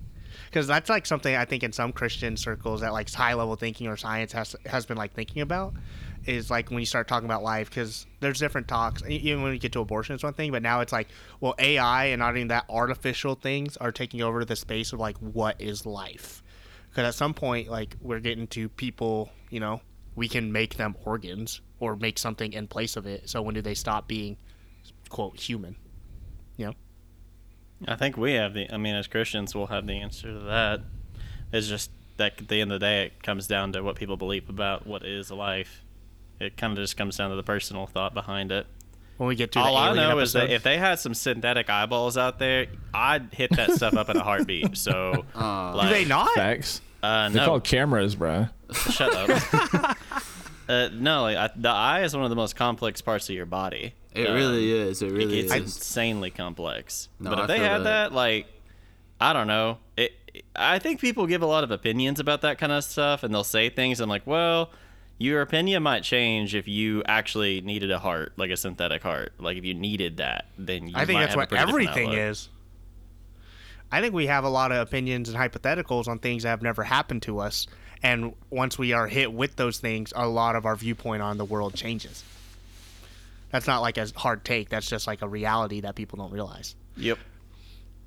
[0.47, 3.87] Because that's like something I think in some Christian circles that like high level thinking
[3.87, 5.75] or science has has been like thinking about
[6.27, 9.59] is like when you start talking about life because there's different talks even when you
[9.59, 11.09] get to abortion it's one thing but now it's like
[11.41, 15.17] well AI and not even that artificial things are taking over the space of like
[15.19, 16.43] what is life
[16.91, 19.81] because at some point like we're getting to people you know
[20.17, 23.63] we can make them organs or make something in place of it so when do
[23.63, 24.37] they stop being
[25.09, 25.75] quote human
[26.57, 26.75] you know
[27.89, 28.73] I think we have the.
[28.73, 30.81] I mean, as Christians, we'll have the answer to that.
[31.53, 34.17] It's just that at the end of the day, it comes down to what people
[34.17, 35.85] believe about what is life.
[36.41, 38.67] It kind of just comes down to the personal thought behind it.
[39.19, 41.13] when we get to All the I alien know is that if they had some
[41.15, 44.77] synthetic eyeballs out there, I'd hit that stuff up in a heartbeat.
[44.79, 46.81] So, Uh, like, do they not Facts.
[47.03, 48.49] Uh, They're no, called cameras, bro.
[48.73, 49.97] shut up.
[50.69, 53.45] Uh, no, like, I, the eye is one of the most complex parts of your
[53.47, 53.93] body.
[54.15, 55.03] It Um, really is.
[55.03, 55.63] It really it's is.
[55.63, 57.09] insanely complex.
[57.19, 58.11] No, but if I they had that.
[58.11, 58.13] that.
[58.13, 58.47] like,
[59.21, 59.79] I don't know.
[59.97, 60.13] It.
[60.55, 63.43] I think people give a lot of opinions about that kind of stuff, and they'll
[63.43, 63.99] say things.
[63.99, 64.71] I'm like, well,
[65.21, 69.35] your opinion might change if you actually needed a heart, like a synthetic heart.
[69.39, 72.49] Like if you needed that, then you I think might that's have what everything is.
[73.93, 76.83] I think we have a lot of opinions and hypotheticals on things that have never
[76.83, 77.67] happened to us,
[78.03, 81.45] and once we are hit with those things, a lot of our viewpoint on the
[81.45, 82.25] world changes.
[83.51, 84.71] That's not like a hard take.
[84.71, 86.77] That's just like a reality that people don't realize.
[86.97, 87.19] Yep.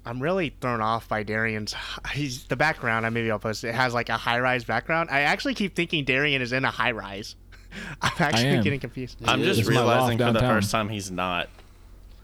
[0.05, 1.73] I'm really thrown off by Darian's.
[2.11, 3.05] He's the background.
[3.05, 3.63] I maybe I'll post.
[3.63, 5.09] It It has like a high rise background.
[5.11, 7.35] I actually keep thinking Darian is in a high rise.
[8.01, 9.17] I'm actually getting confused.
[9.25, 9.67] I'm just is.
[9.67, 11.49] It's realizing for the first time he's not.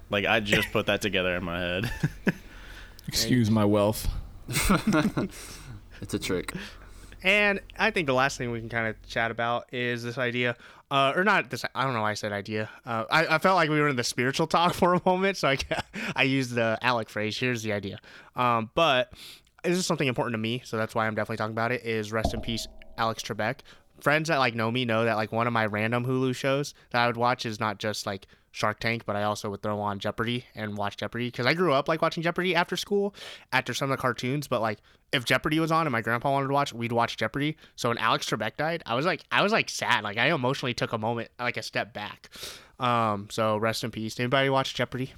[0.10, 1.92] Like I just put that together in my head.
[3.08, 4.08] Excuse my wealth.
[6.02, 6.54] It's a trick.
[7.24, 10.56] And I think the last thing we can kind of chat about is this idea,
[10.92, 11.64] uh, or not this.
[11.76, 12.70] I don't know why I said idea.
[12.86, 15.48] Uh, I, I felt like we were in the spiritual talk for a moment, so
[15.48, 15.58] I
[16.16, 17.38] I used the Alec phrase.
[17.38, 18.00] Here's the idea.
[18.36, 19.14] Um, but
[19.64, 21.86] this is something important to me, so that's why I'm definitely talking about it.
[21.86, 23.60] Is rest in peace, Alex Trebek.
[24.02, 27.02] Friends that like know me know that like one of my random Hulu shows that
[27.02, 30.00] I would watch is not just like Shark Tank, but I also would throw on
[30.00, 33.14] Jeopardy and watch Jeopardy because I grew up like watching Jeopardy after school,
[33.52, 34.48] after some of the cartoons.
[34.48, 34.80] But like
[35.12, 37.58] if Jeopardy was on and my grandpa wanted to watch, we'd watch Jeopardy.
[37.76, 40.74] So when Alex Trebek died, I was like, I was like sad, like I emotionally
[40.74, 42.30] took a moment, like a step back.
[42.80, 44.20] Um, so rest in peace.
[44.20, 45.14] Anybody watch Jeopardy?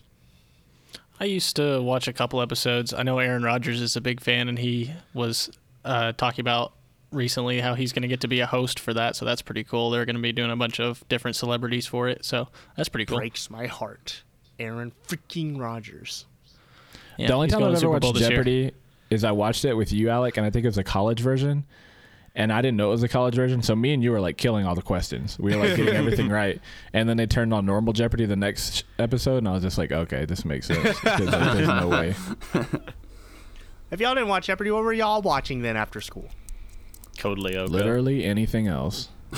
[1.19, 2.93] I used to watch a couple episodes.
[2.93, 5.51] I know Aaron Rodgers is a big fan, and he was
[5.85, 6.73] uh, talking about
[7.11, 9.15] recently how he's going to get to be a host for that.
[9.15, 9.89] So that's pretty cool.
[9.91, 12.23] They're going to be doing a bunch of different celebrities for it.
[12.25, 13.17] So that's pretty cool.
[13.17, 14.23] Breaks my heart.
[14.59, 16.25] Aaron freaking Rodgers.
[17.17, 18.29] Yeah, the only time I've ever watched this year.
[18.29, 18.71] Jeopardy
[19.09, 21.65] is I watched it with you, Alec, and I think it was a college version.
[22.33, 24.37] And I didn't know it was a college version, so me and you were like
[24.37, 25.37] killing all the questions.
[25.37, 26.61] We were like getting everything right.
[26.93, 29.91] And then they turned on normal Jeopardy the next episode, and I was just like,
[29.91, 30.97] okay, this makes sense.
[30.99, 32.15] 'Cause, like, there's no way.
[33.91, 36.29] If y'all didn't watch Jeopardy, what were y'all watching then after school?
[37.21, 37.69] Code Lyoko.
[37.69, 39.09] Literally anything else.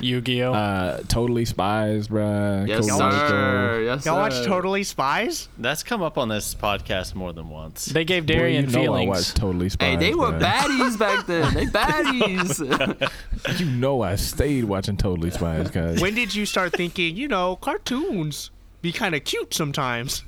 [0.00, 0.52] Yu-Gi-Oh.
[0.52, 2.68] Uh, totally spies, bruh.
[2.68, 3.82] Yes, Code Y'all sir.
[3.86, 4.20] Yes, Y'all sir.
[4.38, 5.48] watch Totally Spies?
[5.56, 7.86] That's come up on this podcast more than once.
[7.86, 9.08] they gave Boy, Darian you know I feelings.
[9.08, 9.88] watched Totally Spies.
[9.88, 10.40] Hey, they were bruh.
[10.42, 11.54] baddies back then.
[11.54, 13.10] They baddies.
[13.58, 16.00] You know I stayed watching Totally Spies, guys.
[16.00, 18.50] When did you start thinking, you know, cartoons
[18.82, 20.24] be kind of cute sometimes?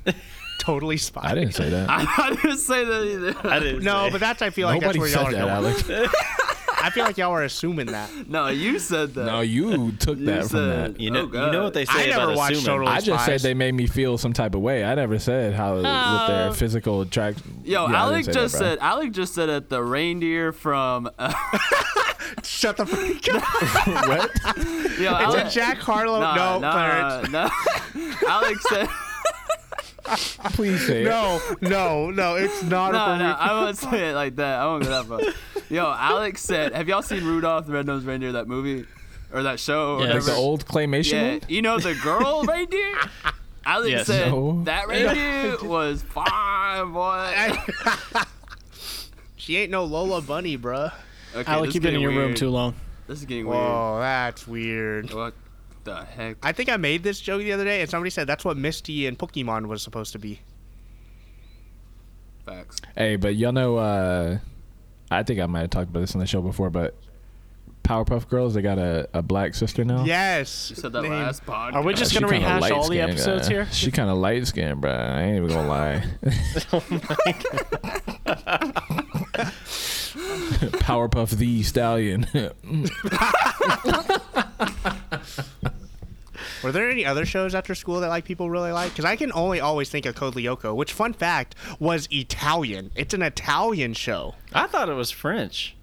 [0.67, 1.23] Totally Spies.
[1.25, 1.89] I didn't say that.
[1.89, 3.35] I didn't say that either.
[3.49, 4.11] I didn't No, say.
[4.11, 5.99] but that's I feel like Nobody that's where y'all said are that, going.
[5.99, 6.13] Alex.
[6.79, 8.09] I feel like y'all are assuming that.
[8.29, 9.25] No, you said that.
[9.25, 10.99] No, you took You that from that.
[11.01, 12.65] you know, Oh, you know what they say I about never watched assuming.
[12.79, 13.25] Totally- I just Spies.
[13.25, 14.85] said they made me feel some type of way.
[14.85, 15.91] I never said how with their
[16.49, 17.61] Uh, physical attraction.
[17.65, 18.77] Yo, Yeah, Alec just that, said.
[18.79, 21.09] Alec just said that the reindeer from.
[21.17, 21.33] Uh,
[22.43, 23.41] Shut the freak up.
[24.07, 24.31] what?
[24.99, 26.19] yo, It's Alec, a Jack Harlow.
[26.19, 27.29] Nah, no, nah, Clarence.
[27.31, 27.49] nah.
[28.29, 28.87] Alex said.
[30.53, 31.05] Please say it.
[31.05, 32.35] No, no, no.
[32.35, 34.59] It's not No, a no, I won't say it like that.
[34.59, 35.61] I won't go that far.
[35.69, 38.31] Yo, Alex said, "Have y'all seen Rudolph the Red-Nosed Reindeer?
[38.33, 38.85] That movie
[39.33, 39.97] or that show?
[39.97, 40.25] Or Yes.
[40.27, 41.41] Like the old claymation Yeah, one?
[41.49, 42.95] you know the girl reindeer.
[43.65, 44.07] Alex Yes.
[44.07, 44.61] said No.
[44.63, 47.51] that reindeer was fine, boy.
[49.35, 50.91] She ain't no Lola Bunny, bruh.
[51.35, 52.75] Okay, Alec, this you've been in getting your room too long.
[53.07, 53.59] This is getting weird.
[53.61, 55.13] Whoa, that's weird.
[55.13, 55.33] What
[55.87, 56.37] the heck?
[56.43, 59.07] I think I made this joke the other day, and somebody said that's what Misty
[59.07, 60.41] and Pokemon was supposed to be.
[62.45, 62.77] Facts.
[62.95, 64.37] Hey, but y'all know, uh,
[65.09, 66.95] I think I might have talked about this on the show before, but
[67.83, 70.03] Powerpuff Girls, they got a, a black sister now.
[70.03, 70.69] Yes.
[70.69, 71.73] You said that Name- last pod.
[71.73, 73.67] Are we just She gonna rehash all the episodes uh, here?
[73.71, 74.91] She kind of light skinned, bro.
[74.91, 76.03] I ain't even gonna lie.
[76.73, 76.79] oh
[80.83, 82.27] Powerpuff the Stallion.
[86.63, 88.91] Were there any other shows after school that like people really like?
[88.91, 92.91] Because I can only always think of Code Lyoko, which fun fact was Italian.
[92.95, 94.35] It's an Italian show.
[94.53, 95.75] I thought it was French.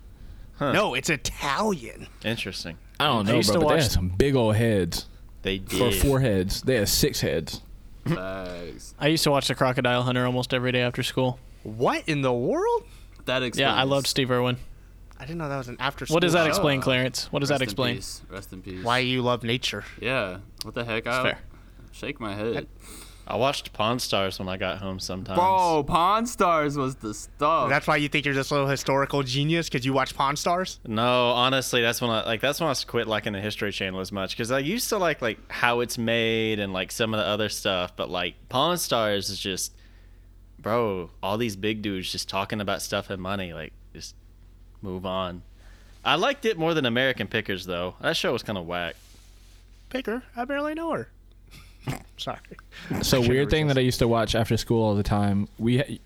[0.60, 2.06] No, it's Italian.
[2.24, 2.78] Interesting.
[3.00, 5.06] I don't know, used bro, to but they watch- had some big old heads.
[5.42, 5.78] They did.
[5.78, 6.62] For four heads.
[6.62, 7.60] They had six heads.
[8.06, 8.94] Facts.
[8.98, 11.38] I used to watch The Crocodile Hunter almost every day after school.
[11.64, 12.84] What in the world?
[13.24, 13.60] That explains.
[13.68, 14.56] Yeah, I loved Steve Irwin.
[15.24, 16.16] I didn't know that was an after school.
[16.16, 16.48] What does that show.
[16.48, 17.32] explain, Clarence?
[17.32, 17.96] What does Rest that explain?
[17.96, 18.20] peace.
[18.28, 18.84] Rest in peace.
[18.84, 19.82] Why you love nature?
[19.98, 20.40] Yeah.
[20.64, 21.06] What the heck?
[21.06, 21.36] I
[21.92, 22.66] shake my head.
[23.26, 25.38] I watched Pawn Stars when I got home sometimes.
[25.38, 27.70] Bro, Pawn Stars was the stuff.
[27.70, 30.78] That's why you think you're this little historical genius because you watch Pawn Stars.
[30.86, 34.12] No, honestly, that's when I like that's when I quit liking the History Channel as
[34.12, 37.24] much because I used to like like how it's made and like some of the
[37.24, 39.74] other stuff, but like Pawn Stars is just,
[40.58, 43.54] bro, all these big dudes just talking about stuff and money.
[43.54, 43.83] Like, just
[44.84, 45.42] move on.
[46.04, 47.94] I liked it more than American Pickers though.
[48.00, 48.94] That show was kind of whack.
[49.90, 51.08] Picker, I barely know her.
[52.18, 52.38] Sorry.
[53.02, 55.48] So weird thing that I used to watch after school all the time.
[55.58, 55.98] We, ha-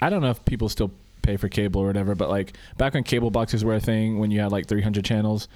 [0.00, 0.90] I don't know if people still
[1.22, 4.30] pay for cable or whatever, but like back when cable boxes were a thing, when
[4.30, 5.48] you had like 300 channels,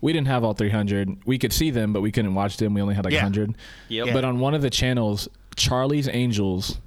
[0.00, 1.18] we didn't have all 300.
[1.26, 2.74] We could see them, but we couldn't watch them.
[2.74, 3.22] We only had like Yeah.
[3.24, 3.56] 100.
[3.88, 4.06] Yep.
[4.06, 4.12] Yeah.
[4.12, 6.78] But on one of the channels, Charlie's Angels,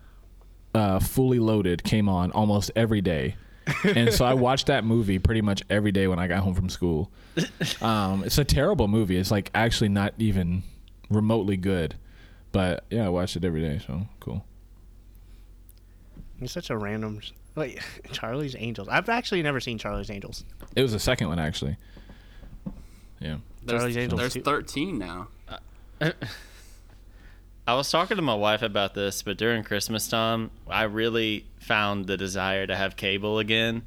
[0.74, 3.36] uh, fully loaded, came on almost every day.
[3.84, 6.70] And so I watched that movie pretty much every day when I got home from
[6.70, 7.12] school.
[7.82, 9.18] Um, it's a terrible movie.
[9.18, 10.64] It's like actually not even
[11.10, 11.96] remotely good.
[12.52, 14.46] But yeah, I watched it every day, so cool.
[16.40, 17.20] You're such a random.
[17.56, 17.80] Wait,
[18.12, 18.88] Charlie's Angels.
[18.88, 20.46] I've actually never seen Charlie's Angels.
[20.76, 21.78] It was the second one actually.
[23.20, 23.38] Yeah.
[23.64, 25.28] There's, Charlie's Angels there's 13 now.
[27.68, 32.06] I was talking to my wife about this, but during Christmas time, I really found
[32.06, 33.82] the desire to have cable again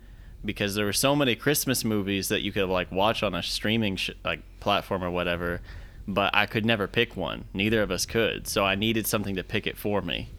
[0.45, 3.95] because there were so many Christmas movies that you could like watch on a streaming
[3.95, 5.61] sh- like platform or whatever,
[6.09, 7.45] but I could never pick one.
[7.55, 10.31] Neither of us could, so I needed something to pick it for me.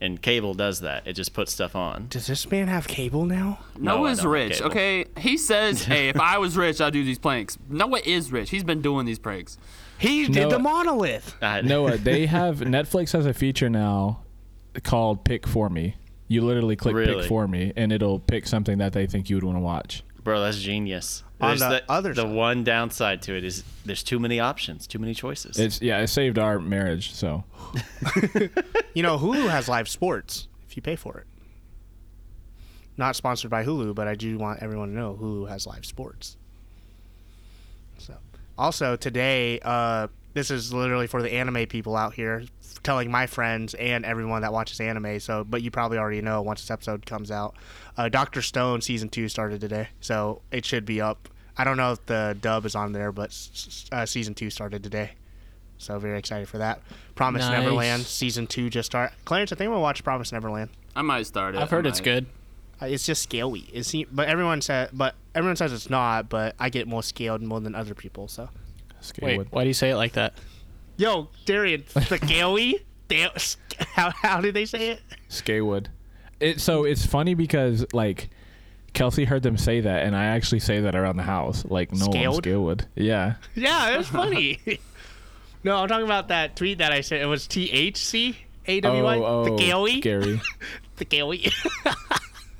[0.00, 2.06] And cable does that; it just puts stuff on.
[2.10, 3.58] Does this man have cable now?
[3.76, 5.06] No, I Noah's don't rich, okay?
[5.18, 7.58] He says, hey, if I was rich, I'd do these pranks.
[7.68, 8.50] Noah is rich.
[8.50, 9.56] He's been doing these pranks.
[9.98, 10.34] He No.
[10.34, 11.34] did the monolith.
[11.42, 14.22] Noah, they have Netflix has a feature now
[14.82, 15.96] called Pick for Me.
[16.28, 17.20] You literally click Really?
[17.22, 20.02] Pick for Me, and it'll pick something that they think you would want to watch.
[20.22, 21.22] bro, that's genius.
[21.40, 22.30] On There's the other the side.
[22.32, 25.58] one downside to it is there's too many options, too many choices.
[25.58, 27.12] It's yeah, it saved our marriage.
[27.12, 27.44] So
[28.94, 31.26] You know, Hulu has live sports if you pay for it.
[32.96, 36.36] Not sponsored by Hulu, but I do want everyone to know Hulu has live sports.
[37.98, 38.14] So,
[38.58, 42.44] also today, uh, this is literally for the anime people out here,
[42.82, 45.20] telling my friends and everyone that watches anime.
[45.20, 47.54] So, but you probably already know once this episode comes out.
[47.96, 51.28] Uh, Doctor Stone season two started today, so it should be up.
[51.56, 54.50] I don't know if the dub is on there, but s- s- uh, season two
[54.50, 55.12] started today.
[55.78, 56.80] So very excited for that.
[57.14, 57.60] Promise Nice.
[57.60, 59.14] Neverland season two just started.
[59.24, 60.70] Clarence, I think we'll watch Promise Neverland.
[60.96, 61.60] I might start it.
[61.60, 62.26] I've heard it's good.
[62.82, 63.68] Uh, It's just scaly.
[63.72, 66.28] It seem, but everyone said, but everyone says it's not.
[66.28, 68.28] But I get more scaled more than other people.
[68.28, 69.46] So, Wait, Scalywood.
[69.50, 70.34] why do you say it like that?
[70.96, 72.78] yo, Darian, scaly.
[73.08, 73.30] Damn,
[73.94, 75.00] how how do they say it?
[75.28, 75.86] Scalywood.
[76.40, 78.30] It so it's funny because like
[78.92, 81.64] Kelsey heard them say that, and I actually say that around the house.
[81.64, 82.42] Like no, I'm Scaled?
[82.44, 82.86] Scalywood.
[82.94, 83.34] Yeah.
[83.54, 84.58] Yeah, it was funny.
[85.62, 87.20] no, I'm talking about that tweet that I said.
[87.20, 89.16] It was T H C A W Y.
[89.18, 90.00] Oh, oh, The scaly.
[90.00, 90.40] Scary.
[90.96, 91.52] The scaly.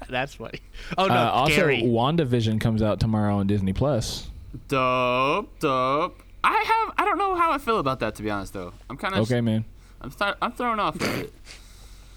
[0.08, 0.60] That's funny.
[0.98, 1.82] Oh no, uh, also, Gary.
[1.82, 4.28] WandaVision comes out tomorrow on Disney Plus.
[4.68, 6.22] Dope, dope.
[6.42, 6.94] I have.
[6.98, 8.72] I don't know how I feel about that to be honest, though.
[8.88, 9.20] I'm kind of.
[9.22, 9.64] Okay, man.
[10.00, 10.10] I'm.
[10.10, 11.32] Th- I'm thrown off with it.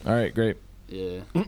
[0.05, 0.57] All right, great.
[0.87, 1.21] Yeah.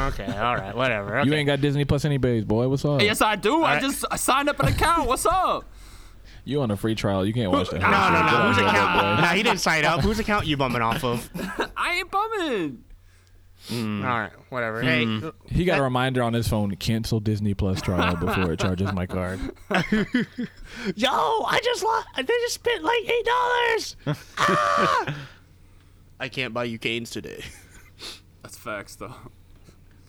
[0.00, 1.18] Okay, all right, whatever.
[1.18, 1.28] Okay.
[1.28, 2.68] You ain't got Disney Plus anyways, boy.
[2.68, 3.02] What's up?
[3.02, 3.62] yes, I do.
[3.62, 3.82] I right.
[3.82, 5.06] just I signed up an account.
[5.06, 5.64] What's up?
[6.44, 7.24] You on a free trial?
[7.24, 7.80] You can't watch that.
[7.80, 8.30] no, no, no.
[8.30, 9.20] Get Whose account?
[9.20, 10.00] Nah, he didn't sign up.
[10.00, 11.28] Whose account you bumming off of?
[11.76, 12.84] I ain't bumming.
[13.68, 14.04] Mm.
[14.04, 14.82] All right, whatever.
[14.82, 15.24] Hey, mm.
[15.24, 18.60] uh, He got a reminder on his phone to cancel Disney Plus trial before it
[18.60, 19.40] charges my card.
[20.94, 22.08] yo, I just lost.
[22.16, 23.96] They just spent like eight dollars.
[24.38, 25.16] ah!
[26.20, 27.42] I can't buy you Cane's today.
[28.42, 29.14] That's facts, though.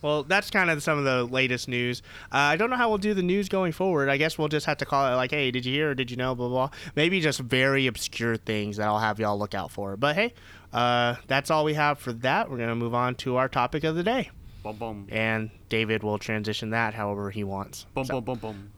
[0.06, 2.04] Well, that's kind of some of the latest news.
[2.32, 4.08] Uh, I don't know how we'll do the news going forward.
[4.08, 6.12] I guess we'll just have to call it like, hey, did you hear or did
[6.12, 6.36] you know?
[6.36, 6.78] Blah, blah, blah.
[6.96, 9.98] Maybe just very obscure things that I'll have y'all look out for.
[9.98, 10.36] But hey,
[10.72, 12.52] uh, that's all we have for that.
[12.52, 14.30] We're going to move on to our topic of the day.
[14.62, 17.88] Boom, boom, And David will transition that however he wants.
[17.96, 18.72] boom, So- boom, boom,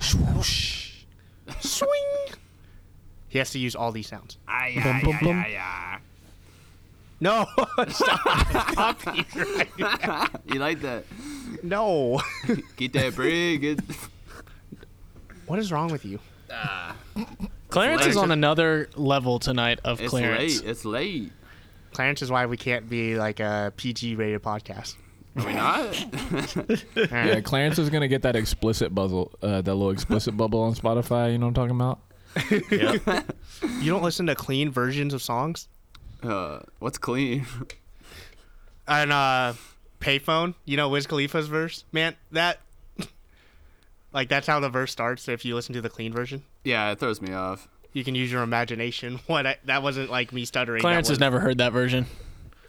[0.00, 0.42] boom.
[1.60, 1.90] Swing!
[3.28, 4.36] He has to use all these sounds.
[4.48, 5.38] Ay, Boom, ay, boom, ay, boom.
[5.38, 5.98] ay, ay.
[7.22, 7.46] No!
[7.88, 8.20] Stop!
[8.74, 9.68] Copyright.
[10.44, 11.04] You like that?
[11.62, 12.20] No.
[12.76, 13.60] Get that bread.
[13.60, 13.80] Get.
[15.46, 16.18] what is wrong with you?
[16.50, 16.96] Ah.
[17.68, 20.02] Clarence is on another level tonight of Clarence.
[20.02, 20.62] It's clearance.
[20.62, 20.70] late.
[20.70, 21.32] It's late.
[21.92, 24.96] Clarence is why we can't be like a PG rated podcast.
[25.36, 26.04] Are we not?
[27.12, 31.30] Yeah, Clarence is gonna get that explicit bubble, uh, that little explicit bubble on Spotify.
[31.30, 32.00] You know what I'm talking about?
[32.72, 33.36] Yep.
[33.80, 35.68] You don't listen to clean versions of songs?
[36.24, 37.46] Uh, what's clean?
[38.86, 39.54] And uh
[40.00, 41.84] Payphone, you know Wiz Khalifa's verse?
[41.92, 42.58] Man, that
[44.12, 46.42] like that's how the verse starts if you listen to the clean version.
[46.64, 47.68] Yeah, it throws me off.
[47.92, 49.20] You can use your imagination.
[49.26, 50.80] What I, that wasn't like me stuttering.
[50.80, 52.06] Clarence has never heard that version.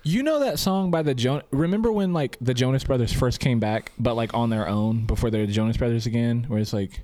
[0.03, 1.45] You know that song by the Jonas?
[1.51, 5.31] Remember when like the Jonas Brothers first came back, but like on their own before
[5.31, 7.01] they were the Jonas Brothers again, where it's like,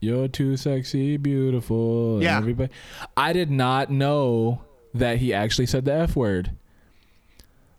[0.00, 2.36] "You're too sexy, beautiful." Yeah.
[2.36, 2.72] Everybody,
[3.16, 4.62] I did not know
[4.94, 6.50] that he actually said the f word.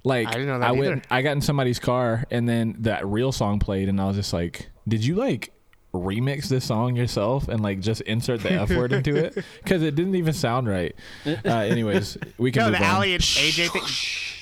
[0.03, 1.01] Like I didn't know that went, either.
[1.11, 4.33] I got in somebody's car, and then that real song played, and I was just
[4.33, 5.51] like, "Did you like
[5.93, 9.33] remix this song yourself and like just insert the F word into it
[9.63, 10.95] because it didn't even sound right.
[11.25, 12.85] Uh, anyways, we can No, move the.
[12.85, 13.81] Allie and AJ thing.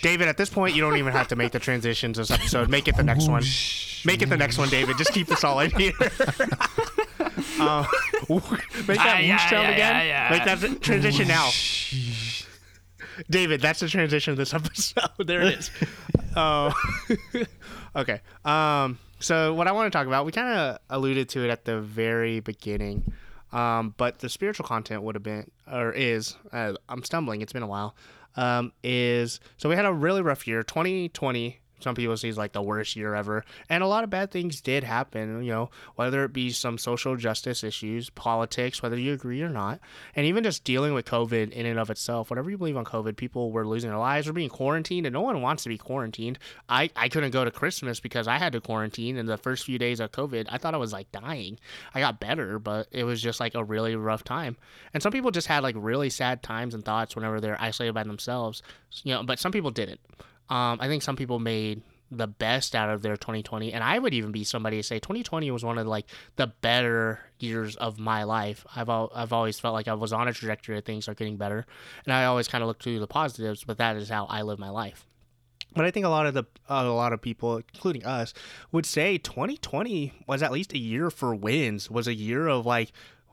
[0.03, 2.69] David, at this point, you don't even have to make the transitions this episode.
[2.69, 3.43] Make it the next one.
[4.05, 4.97] Make it the next one, David.
[4.97, 5.91] Just keep this all in here.
[7.59, 7.85] um,
[8.29, 10.31] make that Ah, whoosh sound again.
[10.31, 11.49] Make that transition now.
[13.29, 15.09] David, that's the transition of this episode.
[15.25, 15.71] there it is.
[16.35, 16.71] Oh,
[17.95, 18.21] okay.
[18.45, 21.65] Um, so what I want to talk about, we kind of alluded to it at
[21.65, 23.11] the very beginning,
[23.51, 26.37] um, but the spiritual content would have been or is.
[26.53, 27.41] Uh, I'm stumbling.
[27.41, 27.95] It's been a while.
[28.35, 30.61] Um, is so we had a really rough year.
[30.61, 33.43] 2020 some people say it's like the worst year ever.
[33.69, 37.15] And a lot of bad things did happen you know whether it be some social
[37.15, 39.79] justice issues politics whether you agree or not.
[40.15, 43.15] And even just dealing with covid in and of itself whatever you believe on covid
[43.15, 46.39] people were losing their lives or being quarantined and no one wants to be quarantined.
[46.67, 49.77] I i couldn't go to christmas because i had to quarantine and the first few
[49.77, 51.59] days of covid i thought i was like dying.
[51.93, 54.57] I got better but it was just like a really rough time.
[54.93, 58.03] And some people just had like really sad times and thoughts whenever they're isolated by
[58.03, 58.61] themselves
[59.03, 59.99] you know but some people didn't
[60.49, 61.81] um, I think some people made
[62.11, 65.51] the best out of their 2020, and I would even be somebody to say 2020
[65.51, 68.65] was one of like the better years of my life.
[68.75, 71.37] I've al- I've always felt like I was on a trajectory of things are getting
[71.37, 71.65] better,
[72.05, 73.63] and I always kind of look to the positives.
[73.63, 75.05] But that is how I live my life.
[75.75, 78.33] But I think a lot of the uh, a lot of people, including us,
[78.71, 81.91] would say 2020 was at least a year for wins.
[81.91, 82.91] Was a year of like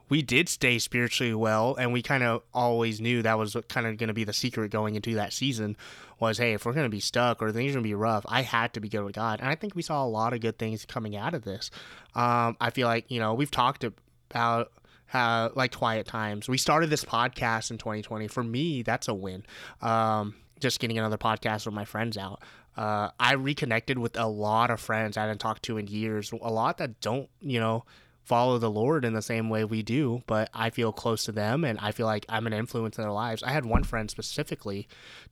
[0.09, 3.97] we did stay spiritually well, and we kind of always knew that was kind of
[3.97, 5.75] going to be the secret going into that season.
[6.19, 8.25] Was hey, if we're going to be stuck or things are going to be rough,
[8.27, 10.41] I had to be good with God, and I think we saw a lot of
[10.41, 11.71] good things coming out of this.
[12.15, 14.71] Um, I feel like you know we've talked about
[15.07, 16.47] how like quiet times.
[16.47, 18.27] We started this podcast in 2020.
[18.27, 19.43] For me, that's a win.
[19.81, 22.41] Um, just getting another podcast with my friends out.
[22.75, 26.31] Uh, I reconnected with a lot of friends I hadn't talked to in years.
[26.31, 27.85] A lot that don't, you know,
[28.27, 31.63] follow the Lord in the same way we do, but I feel close to them
[31.63, 33.41] and I feel like I'm an influence in their lives.
[33.41, 34.89] I had one friend specifically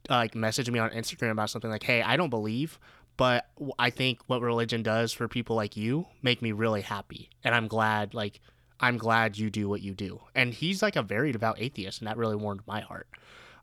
[0.10, 2.80] like message me on Instagram about something like, "Hey, I don't believe,
[3.18, 7.54] but I think what religion does for people like you make me really happy, and
[7.54, 8.40] I'm glad like
[8.80, 12.08] I'm glad you do what you do." And he's like a very devout atheist, and
[12.08, 13.10] that really warmed my heart.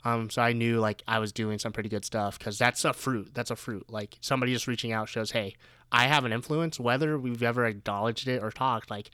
[0.05, 2.92] Um, so I knew like I was doing some pretty good stuff because that's a
[2.92, 3.30] fruit.
[3.34, 3.88] That's a fruit.
[3.88, 5.55] Like somebody just reaching out shows, hey,
[5.90, 8.90] I have an influence, whether we've ever acknowledged it or talked.
[8.90, 9.11] Like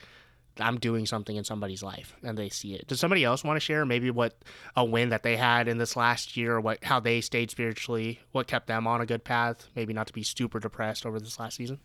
[0.61, 2.87] I'm doing something in somebody's life, and they see it.
[2.87, 4.37] Does somebody else want to share maybe what
[4.77, 8.47] a win that they had in this last year, what how they stayed spiritually, what
[8.47, 11.57] kept them on a good path, maybe not to be super depressed over this last
[11.57, 11.79] season?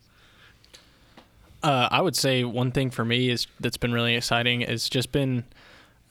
[1.61, 5.11] Uh, I would say one thing for me is that's been really exciting is just
[5.11, 5.45] been.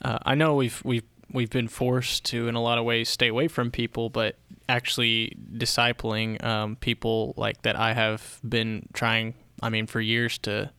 [0.01, 1.03] Uh, I know we've we've
[1.33, 4.37] we've been forced to, in a lot of ways, stay away from people, but
[4.69, 9.33] actually discipling um, people like that I have been trying.
[9.61, 10.71] I mean, for years to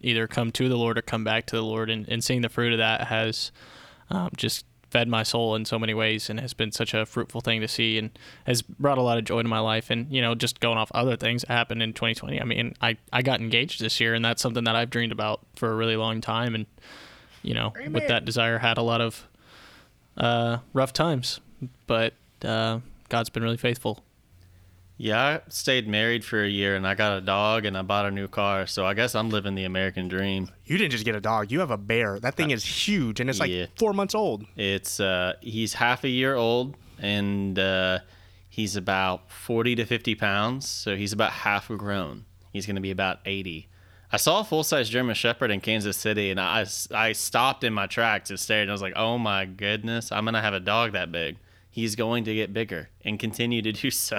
[0.00, 2.48] either come to the Lord or come back to the Lord, and, and seeing the
[2.48, 3.52] fruit of that has
[4.10, 7.40] um, just fed my soul in so many ways and has been such a fruitful
[7.40, 8.10] thing to see and
[8.44, 9.88] has brought a lot of joy to my life.
[9.88, 12.96] And you know just going off other things that happened in 2020 i mean i
[13.12, 15.96] i got engaged this year and that's something that i've dreamed about for a really
[15.96, 16.54] long time.
[16.54, 16.66] And
[17.42, 19.28] you know with that desire had a lot of
[20.16, 21.40] uh rough times
[21.86, 24.02] but uh god's been really faithful
[24.98, 28.04] Yeah, I stayed married for a year and I got a dog and I bought
[28.04, 28.66] a new car.
[28.66, 30.50] So I guess I'm living the American dream.
[30.66, 32.20] You didn't just get a dog; you have a bear.
[32.20, 33.64] That thing is huge, and it's like yeah.
[33.78, 34.44] four months old.
[34.56, 38.00] It's uh he's half a year old and uh
[38.50, 42.26] he's about 40 to 50 pounds, so he's about half grown.
[42.52, 43.68] He's going to be about 80.
[44.12, 47.86] I saw a full-size German shepherd in Kansas City and I I stopped in my
[47.86, 50.60] tracks and stared and I was like, "Oh my goodness, I'm going to have a
[50.60, 51.36] dog that big."
[51.70, 54.18] He's going to get bigger and continue to do so.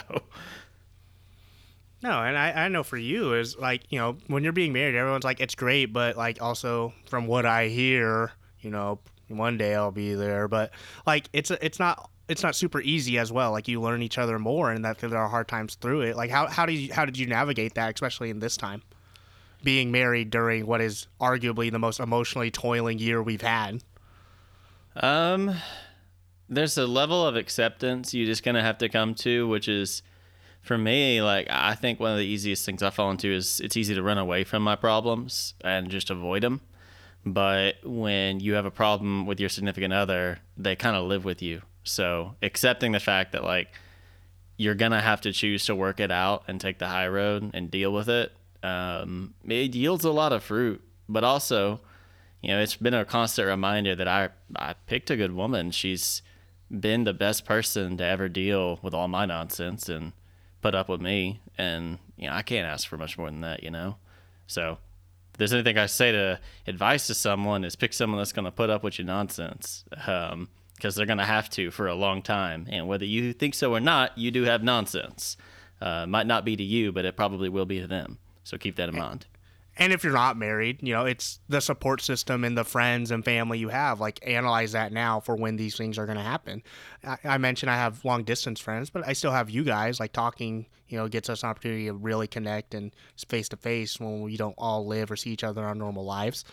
[2.03, 4.95] No, and I, I know for you is like, you know, when you're being married,
[4.95, 8.31] everyone's like, it's great, but like also from what I hear,
[8.61, 10.47] you know, one day I'll be there.
[10.47, 10.71] But
[11.05, 13.51] like it's it's not it's not super easy as well.
[13.51, 16.15] Like you learn each other more and that there are hard times through it.
[16.15, 18.81] Like how how did you how did you navigate that, especially in this time?
[19.63, 23.83] Being married during what is arguably the most emotionally toiling year we've had.
[24.95, 25.55] Um,
[26.49, 30.03] there's a level of acceptance you're just gonna have to come to, which is,
[30.61, 33.77] for me, like I think one of the easiest things I fall into is it's
[33.77, 36.61] easy to run away from my problems and just avoid them.
[37.25, 41.41] But when you have a problem with your significant other, they kind of live with
[41.41, 41.61] you.
[41.83, 43.69] So accepting the fact that like
[44.57, 47.71] you're gonna have to choose to work it out and take the high road and
[47.71, 48.31] deal with it,
[48.63, 50.81] um, it yields a lot of fruit.
[51.09, 51.81] But also,
[52.41, 55.71] you know, it's been a constant reminder that I I picked a good woman.
[55.71, 56.21] She's
[56.69, 60.13] been the best person to ever deal with all my nonsense and
[60.61, 61.41] put up with me.
[61.57, 63.63] And you know, I can't ask for much more than that.
[63.63, 63.97] You know,
[64.47, 64.77] so
[65.33, 68.51] if there's anything I say to advice to someone is pick someone that's going to
[68.51, 69.83] put up with your nonsense.
[70.07, 70.49] Um,
[70.81, 72.65] because they're going to have to for a long time.
[72.67, 75.37] And whether you think so or not, you do have nonsense.
[75.79, 78.17] Uh, might not be to you, but it probably will be to them.
[78.51, 79.27] So keep that in mind.
[79.77, 83.23] And if you're not married, you know, it's the support system and the friends and
[83.23, 84.01] family you have.
[84.01, 86.61] Like, analyze that now for when these things are going to happen.
[87.01, 90.01] I, I mentioned I have long distance friends, but I still have you guys.
[90.01, 92.91] Like, talking, you know, gets us an opportunity to really connect and
[93.29, 96.03] face to face when we don't all live or see each other in our normal
[96.03, 96.43] lives.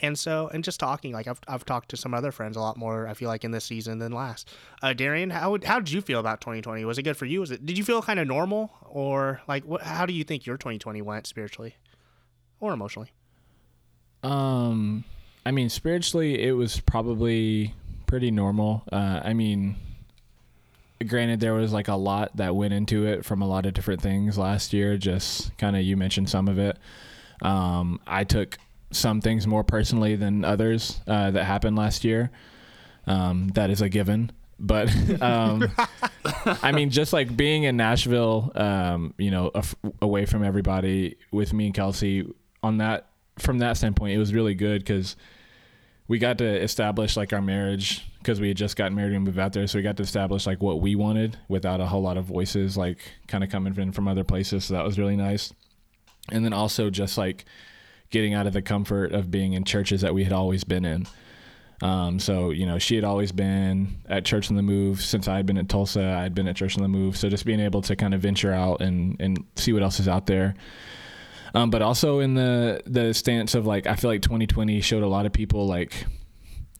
[0.00, 2.76] And so, and just talking, like I've, I've talked to some other friends a lot
[2.76, 3.06] more.
[3.06, 4.52] I feel like in this season than last.
[4.82, 6.84] Uh, Darian, how how did you feel about 2020?
[6.84, 7.40] Was it good for you?
[7.40, 9.82] Was it did you feel kind of normal, or like what?
[9.82, 11.76] How do you think your 2020 went spiritually,
[12.58, 13.12] or emotionally?
[14.22, 15.04] Um,
[15.44, 17.74] I mean, spiritually, it was probably
[18.06, 18.82] pretty normal.
[18.92, 19.76] Uh, I mean,
[21.06, 24.00] granted, there was like a lot that went into it from a lot of different
[24.00, 24.96] things last year.
[24.96, 26.78] Just kind of, you mentioned some of it.
[27.40, 28.58] Um, I took
[28.92, 32.30] some things more personally than others uh, that happened last year.
[33.06, 34.32] Um, that is a given.
[34.58, 34.88] But
[35.22, 35.70] um,
[36.62, 41.52] I mean, just like being in Nashville, um, you know, af- away from everybody with
[41.52, 42.32] me and Kelsey
[42.62, 45.16] on that, from that standpoint, it was really good because
[46.06, 49.38] we got to establish like our marriage because we had just gotten married and moved
[49.38, 49.66] out there.
[49.66, 52.76] So we got to establish like what we wanted without a whole lot of voices,
[52.76, 54.66] like kind of coming in from other places.
[54.66, 55.52] So that was really nice.
[56.30, 57.44] And then also just like,
[58.12, 61.06] getting out of the comfort of being in churches that we had always been in.
[61.82, 65.36] Um, so you know, she had always been at Church on the Move since I
[65.36, 66.04] had been at Tulsa.
[66.04, 67.16] I'd been at Church on the Move.
[67.16, 70.06] So just being able to kind of venture out and and see what else is
[70.06, 70.54] out there.
[71.54, 75.08] Um, but also in the the stance of like, I feel like 2020 showed a
[75.08, 76.06] lot of people like,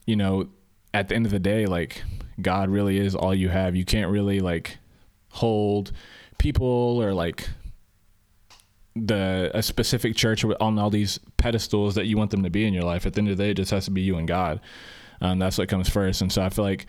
[0.07, 0.49] you know,
[0.95, 2.05] at the end of the day, like
[2.41, 3.75] God really is all you have.
[3.75, 4.79] You can't really like
[5.31, 5.91] hold
[6.39, 7.49] people or like
[8.95, 12.75] the a specific church on all these pedestals that you want them to be in
[12.75, 13.07] your life.
[13.07, 14.61] At the end of the day, it just has to be you and God.
[15.21, 16.21] Um, that's what comes first.
[16.21, 16.87] And so I feel like,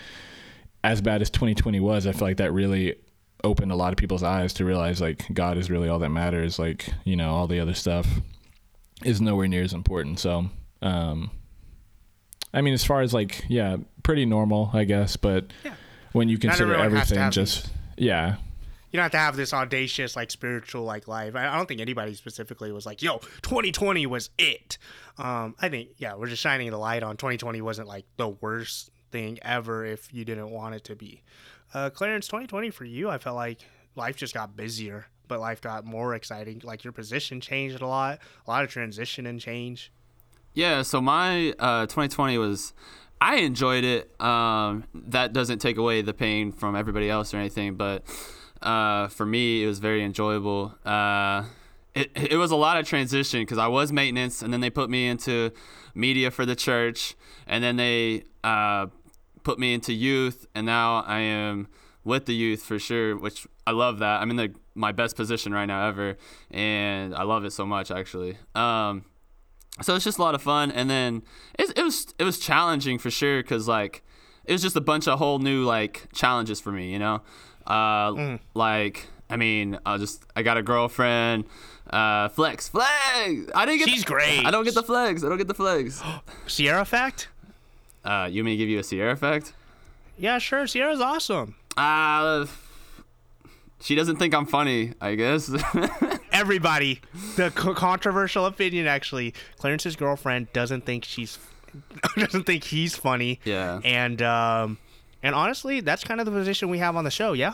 [0.84, 2.95] as bad as 2020 was, I feel like that really
[3.43, 6.60] opened a lot of people's eyes to realize like God is really all that matters.
[6.60, 8.08] Like you know, all the other stuff
[9.04, 10.20] is nowhere near as important.
[10.20, 10.45] So,
[10.82, 11.32] um,
[12.54, 15.16] I mean, as far as like yeah, pretty normal, I guess.
[15.16, 15.74] But Yeah.
[16.12, 18.36] when you consider everyone has to everything, just yeah,
[18.94, 21.36] You don't have to have this audacious, like spiritual, like life.
[21.36, 24.78] I don't think anybody specifically was like, "Yo, 2020 was it."
[25.18, 28.91] Um, I think, yeah, we're just shining the light on 2020 wasn't like the worst
[29.12, 31.24] thing ever if you didn't want it to be.
[31.74, 33.62] Uh, Clarence, 2020 for you, I felt like
[33.96, 36.62] life just got busier, but life got more exciting.
[36.64, 39.91] Like your position changed a lot, a lot of transition and change.
[40.54, 42.74] Yeah, so my uh, 2020 was,
[43.20, 44.22] I enjoyed it.
[44.22, 48.04] Um, that doesn't take away the pain from everybody else or anything, but
[48.64, 50.76] uh, for me, it was very enjoyable.
[50.86, 51.43] Uh,
[51.93, 54.89] it, it was a lot of transition because I was maintenance, and then they put
[54.89, 55.51] me into
[55.93, 58.88] media for the church, and then they uh,
[59.43, 61.68] put me into youth, and now I am
[62.03, 64.22] with the youth for sure, which I love that.
[64.22, 66.18] I'm in the my best position right now ever,
[66.49, 68.38] and I love it so much actually.
[68.55, 69.05] Um,
[69.82, 71.24] so it's just a lot of fun and then
[71.57, 74.03] it, it was it was challenging for sure because like
[74.45, 77.22] it was just a bunch of whole new like challenges for me you know
[77.68, 81.45] uh like i mean i just i got a girlfriend
[81.89, 82.89] uh flex flex
[83.55, 84.45] i didn't get She's great.
[84.45, 86.01] i don't get the flex i don't get the flex
[86.47, 87.30] Sierra fact?
[88.05, 89.53] uh you mean give you a sierra effect
[90.18, 90.68] Yeah, sure.
[90.68, 91.55] Sierra's awesome.
[91.78, 92.45] uh
[93.82, 95.51] she doesn't think i'm funny i guess
[96.34, 96.99] Everybody,
[97.36, 101.38] the co- controversial opinion actually, Clarence's girlfriend doesn't think she's
[102.18, 103.39] doesn't think he's funny.
[103.45, 103.80] Yeah.
[103.86, 104.80] And um
[105.24, 107.54] and honestly, that's kind of the position we have on the show, yeah?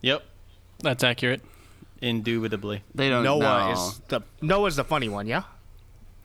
[0.00, 0.22] Yep,
[0.80, 1.42] That's accurate.
[2.00, 2.82] indubitably.
[2.94, 5.42] they don't Noah know is the Noah's the funny one, yeah?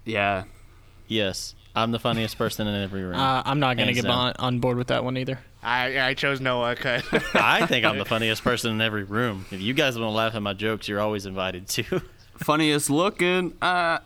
[0.06, 0.44] yeah
[1.08, 3.16] Yes, I'm the funniest person in every room.
[3.16, 4.12] Uh, I'm not going to get down.
[4.12, 5.40] on, on board with that one either.
[5.64, 7.04] I I chose Noah cuz
[7.34, 9.46] I think I'm the funniest person in every room.
[9.52, 12.02] If you guys want to laugh at my jokes, you're always invited to.
[12.38, 14.00] funniest looking uh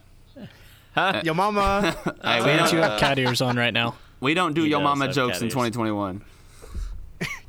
[0.93, 1.21] Huh?
[1.23, 1.95] Yo mama.
[2.23, 3.95] hey, we don't, you have cat ears on right now.
[4.19, 6.21] we don't do He yo mama jokes in 2021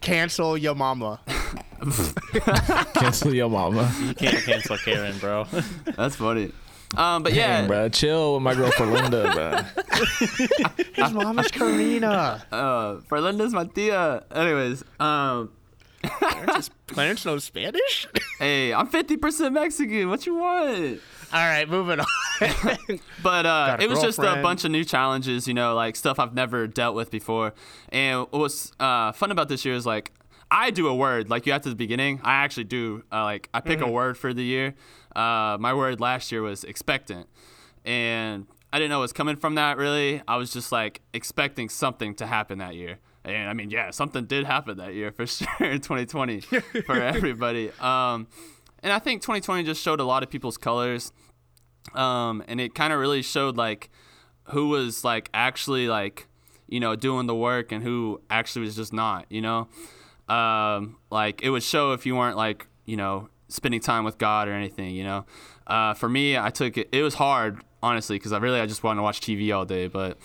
[0.03, 1.21] cancel your mama.
[2.95, 3.93] cancel your mama.
[4.01, 5.47] You can't cancel Karen, bro.
[5.97, 6.53] that's funny
[6.97, 10.85] um but yeah Dang, bro, chill with my girlfriend Linda, bro.
[10.95, 12.45] His mama's Karina.
[12.53, 14.25] Uh, Ferlinda's my tia.
[14.31, 15.51] Anyways, um,
[16.03, 18.07] Clarence, Clarence knows Spanish?
[18.39, 20.09] hey, I'm 50% Mexican.
[20.09, 21.01] What you want?
[21.33, 22.07] All right, moving on.
[23.23, 26.35] But uh, it was just a bunch of new challenges, you know, like stuff I've
[26.35, 27.55] never dealt with before.
[27.91, 30.13] And what was uh, fun about this year is like
[30.51, 32.21] I do a word, like you have to the beginning.
[32.23, 34.75] I actually do uh, like I pick a word for the year.
[35.17, 37.29] Uh, my word last year was expectant,
[37.85, 40.21] and I didn't know what was coming from that really.
[40.29, 42.99] I was just like expecting something to happen that year.
[43.25, 47.71] And I mean, yeah, something did happen that year for sure in 2020 for everybody.
[47.81, 48.27] Um,
[48.83, 51.13] and I think 2020 just showed a lot of people's colors.
[51.95, 53.91] Um, and it kind of really showed like
[54.45, 56.27] who was like actually like,
[56.69, 59.69] you know, doing the work and who actually was just not, you know?
[60.29, 64.49] Um, like it would show if you weren't like, you know, spending time with God
[64.49, 65.27] or anything, you know?
[65.67, 68.83] Uh, for me, I took it, it was hard honestly, because I really I just
[68.83, 70.19] wanted to watch TV all day, but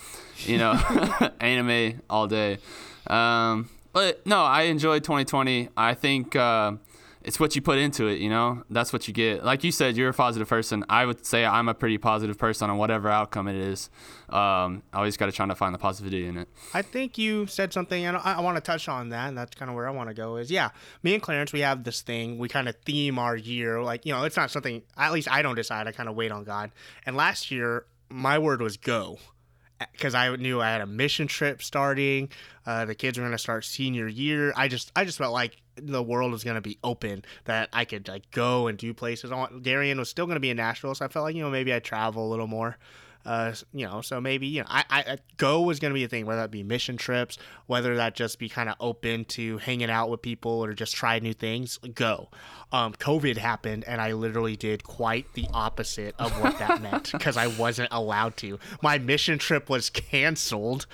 [0.44, 0.72] you know,
[1.40, 2.58] anime all day.
[3.06, 5.70] Um, but no, I enjoyed 2020.
[5.76, 6.72] I think uh,
[7.28, 8.20] it's what you put into it.
[8.20, 9.44] You know, that's what you get.
[9.44, 10.82] Like you said, you're a positive person.
[10.88, 13.90] I would say I'm a pretty positive person on whatever outcome it is.
[14.30, 16.48] Um, I always got to try to find the positivity in it.
[16.72, 19.54] I think you said something, and I, I want to touch on that, and that's
[19.54, 20.38] kind of where I want to go.
[20.38, 20.70] Is yeah,
[21.02, 22.38] me and Clarence, we have this thing.
[22.38, 24.80] We kind of theme our year, like you know, it's not something.
[24.96, 25.86] At least I don't decide.
[25.86, 26.70] I kind of wait on God.
[27.04, 29.18] And last year, my word was go
[29.92, 32.30] because I knew I had a mission trip starting.
[32.66, 34.52] Uh, the kids were going to start senior year.
[34.56, 37.84] I just I just felt like the world was going to be open that I
[37.84, 39.30] could like go and do places.
[39.30, 41.50] I Darian was still going to be in Nashville, so I felt like you know
[41.50, 42.76] maybe I'd travel a little more.
[43.28, 46.08] Uh, you know, so maybe you know, I, I go was going to be a
[46.08, 49.90] thing, whether that be mission trips, whether that just be kind of open to hanging
[49.90, 51.78] out with people or just try new things.
[51.94, 52.30] Go.
[52.72, 57.36] Um, COVID happened, and I literally did quite the opposite of what that meant because
[57.36, 58.58] I wasn't allowed to.
[58.82, 60.86] My mission trip was canceled.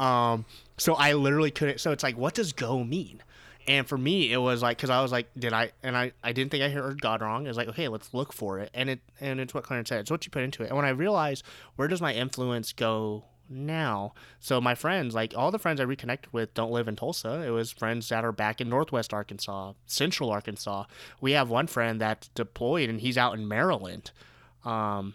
[0.00, 0.46] Um,
[0.78, 1.78] so I literally couldn't.
[1.80, 3.22] So it's like, what does go mean?
[3.68, 5.72] And for me, it was like because I was like, did I?
[5.82, 7.44] And I, I didn't think I heard God wrong.
[7.44, 8.70] It was like, okay, let's look for it.
[8.74, 10.00] And it and it's what Clarence said.
[10.00, 10.68] It's what you put into it.
[10.68, 11.44] And when I realized
[11.76, 14.14] where does my influence go now?
[14.40, 17.42] So my friends, like all the friends I reconnected with, don't live in Tulsa.
[17.46, 20.84] It was friends that are back in Northwest Arkansas, Central Arkansas.
[21.20, 24.10] We have one friend that's deployed and he's out in Maryland.
[24.64, 25.14] Um,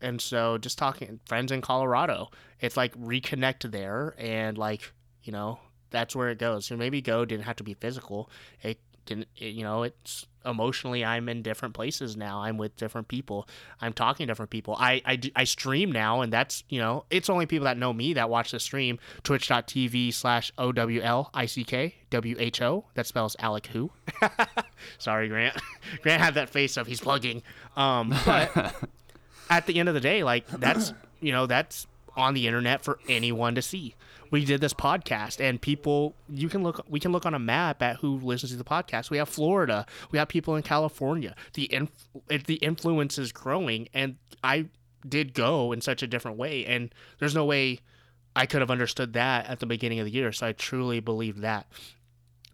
[0.00, 2.30] and so just talking friends in Colorado,
[2.60, 5.58] it's like reconnect there and like you know
[5.90, 6.66] that's where it goes.
[6.66, 8.30] So maybe go didn't have to be physical.
[8.62, 9.28] It didn't.
[9.36, 11.04] It, you know, it's emotionally.
[11.04, 12.42] I'm in different places now.
[12.42, 13.48] I'm with different people.
[13.80, 14.76] I'm talking to different people.
[14.78, 18.14] I I, I stream now, and that's you know, it's only people that know me
[18.14, 18.98] that watch the stream.
[19.22, 22.84] Twitch.tv slash O W L I C K W H O.
[22.94, 23.90] That spells Alec who.
[24.98, 25.56] Sorry, Grant.
[26.02, 27.42] Grant had that face of he's plugging.
[27.76, 28.74] Um, but
[29.50, 32.98] at the end of the day, like that's you know that's on the internet for
[33.08, 33.94] anyone to see.
[34.30, 36.84] We did this podcast, and people you can look.
[36.88, 39.10] We can look on a map at who listens to the podcast.
[39.10, 39.86] We have Florida.
[40.10, 41.34] We have people in California.
[41.54, 41.90] The inf-
[42.28, 44.66] the influence is growing, and I
[45.08, 47.80] did go in such a different way, and there's no way
[48.34, 50.32] I could have understood that at the beginning of the year.
[50.32, 51.66] So I truly believe that.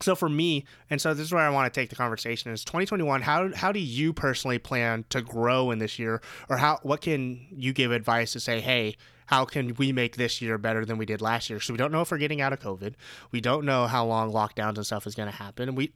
[0.00, 2.64] So for me, and so this is where I want to take the conversation is
[2.64, 3.22] 2021.
[3.22, 7.46] How how do you personally plan to grow in this year, or how what can
[7.50, 8.96] you give advice to say, hey,
[9.26, 11.60] how can we make this year better than we did last year?
[11.60, 12.94] So we don't know if we're getting out of COVID.
[13.30, 15.90] We don't know how long lockdowns and stuff is going to happen, we,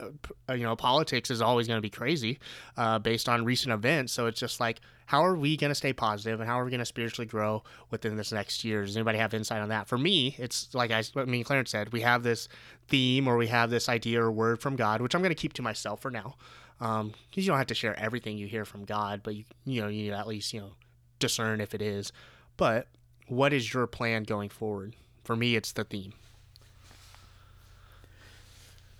[0.49, 2.39] uh, you know, politics is always going to be crazy
[2.77, 4.13] uh, based on recent events.
[4.13, 6.69] So it's just like, how are we going to stay positive, and how are we
[6.69, 8.83] going to spiritually grow within this next year?
[8.83, 9.87] Does anybody have insight on that?
[9.87, 12.49] For me, it's like I, I mean, Clarence said, we have this
[12.89, 15.53] theme or we have this idea or word from God, which I'm going to keep
[15.53, 16.35] to myself for now,
[16.77, 19.81] because um, you don't have to share everything you hear from God, but you, you
[19.81, 20.71] know, you at least you know
[21.19, 22.11] discern if it is.
[22.57, 22.87] But
[23.27, 24.95] what is your plan going forward?
[25.23, 26.13] For me, it's the theme.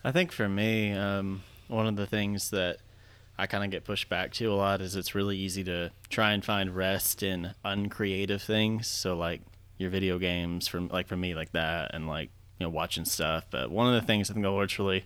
[0.04, 2.78] I think for me, um, one of the things that
[3.38, 6.32] I kind of get pushed back to a lot is it's really easy to try
[6.32, 8.88] and find rest in uncreative things.
[8.88, 9.42] So like
[9.78, 13.46] your video games, from like for me, like that, and like you know watching stuff.
[13.50, 15.06] But one of the things I think the Lord's really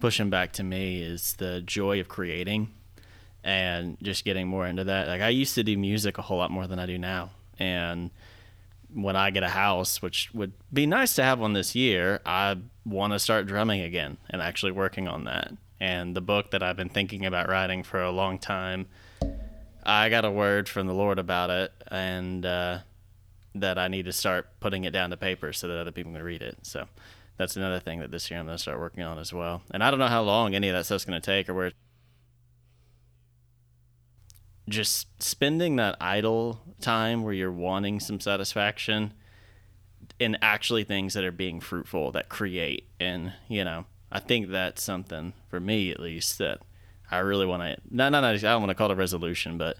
[0.00, 2.68] pushing back to me is the joy of creating
[3.42, 5.08] and just getting more into that.
[5.08, 8.10] Like I used to do music a whole lot more than I do now, and
[8.96, 12.56] when I get a house, which would be nice to have one this year, I
[12.86, 15.52] want to start drumming again and actually working on that.
[15.78, 18.86] And the book that I've been thinking about writing for a long time,
[19.84, 22.78] I got a word from the Lord about it, and uh,
[23.54, 26.22] that I need to start putting it down to paper so that other people can
[26.22, 26.56] read it.
[26.62, 26.86] So
[27.36, 29.62] that's another thing that this year I'm going to start working on as well.
[29.72, 31.72] And I don't know how long any of that stuff's going to take or where
[34.68, 39.12] just spending that idle time where you're wanting some satisfaction
[40.18, 42.88] in actually things that are being fruitful that create.
[42.98, 46.60] And you know i think that's something for me at least that
[47.10, 49.76] i really want to not not i don't want to call it a resolution but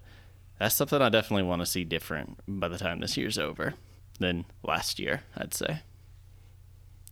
[0.58, 3.74] that's something i definitely want to see different by the time this year's over
[4.18, 5.80] than last year i'd say.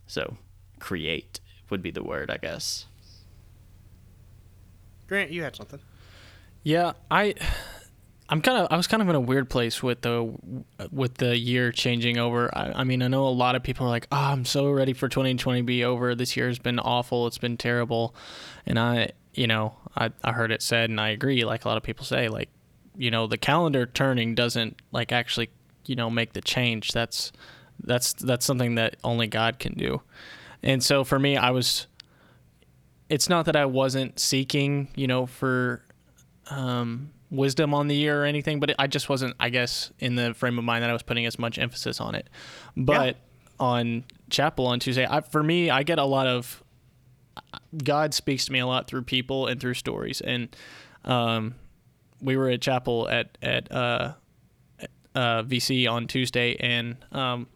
[0.07, 0.37] So
[0.79, 2.85] create would be the word i guess.
[5.07, 5.79] Grant, you had something.
[6.65, 7.35] Yeah, I
[8.27, 10.33] I'm kind of I was kind of in a weird place with the
[10.91, 12.49] with the year changing over.
[12.57, 14.91] I, I mean, I know a lot of people are like, "Oh, I'm so ready
[14.91, 16.15] for 2020 to be over.
[16.15, 17.27] This year has been awful.
[17.27, 18.15] It's been terrible."
[18.65, 21.77] And I, you know, I I heard it said and I agree like a lot
[21.77, 22.49] of people say like,
[22.97, 25.51] you know, the calendar turning doesn't like actually,
[25.85, 26.93] you know, make the change.
[26.93, 27.31] That's
[27.83, 30.01] that's that's something that only God can do.
[30.63, 31.85] And so for me, I was
[33.07, 35.83] it's not that I wasn't seeking, you know, for
[36.49, 40.33] um wisdom on the year or anything, but I just wasn't, I guess, in the
[40.33, 42.29] frame of mind that I was putting as much emphasis on it.
[42.77, 43.51] But yeah.
[43.59, 46.63] on chapel on Tuesday, I, for me, I get a lot of
[47.83, 50.21] God speaks to me a lot through people and through stories.
[50.21, 50.55] And
[51.03, 51.55] um,
[52.21, 54.13] we were at chapel at at uh,
[55.13, 57.47] uh, VC on Tuesday, and um,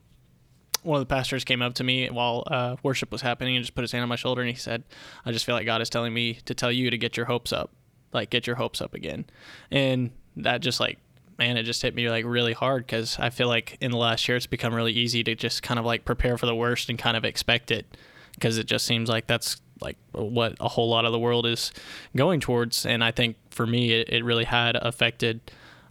[0.83, 3.75] one of the pastors came up to me while uh, worship was happening and just
[3.75, 4.83] put his hand on my shoulder and he said,
[5.25, 7.51] "I just feel like God is telling me to tell you to get your hopes
[7.53, 7.71] up."
[8.14, 9.26] Like get your hopes up again.
[9.72, 10.99] And that just like
[11.39, 14.28] man, it just hit me like really hard because I feel like in the last
[14.28, 16.99] year it's become really easy to just kind of like prepare for the worst and
[16.99, 17.97] kind of expect it
[18.34, 21.72] because it just seems like that's like what a whole lot of the world is
[22.16, 22.86] going towards.
[22.86, 25.39] And I think for me, it, it really had affected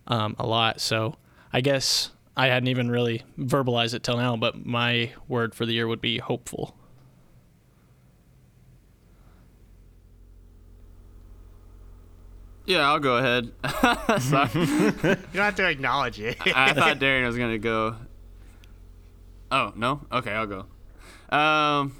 [0.07, 0.81] um, a lot.
[0.81, 1.17] So
[1.51, 5.73] I guess I hadn't even really verbalized it till now, but my word for the
[5.73, 6.77] year would be hopeful.
[12.69, 13.51] Yeah, I'll go ahead.
[14.23, 14.51] Sorry.
[14.55, 16.37] you don't have to acknowledge it.
[16.55, 17.97] I, I thought Darian was gonna go.
[19.51, 20.03] Oh no.
[20.13, 20.67] Okay, I'll go.
[21.35, 21.97] Um,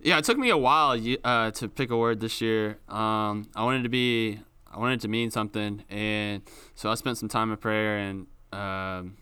[0.00, 2.78] yeah, it took me a while uh, to pick a word this year.
[2.88, 4.38] Um, I wanted to be,
[4.72, 6.42] I wanted to mean something, and
[6.76, 9.16] so I spent some time in prayer, and um,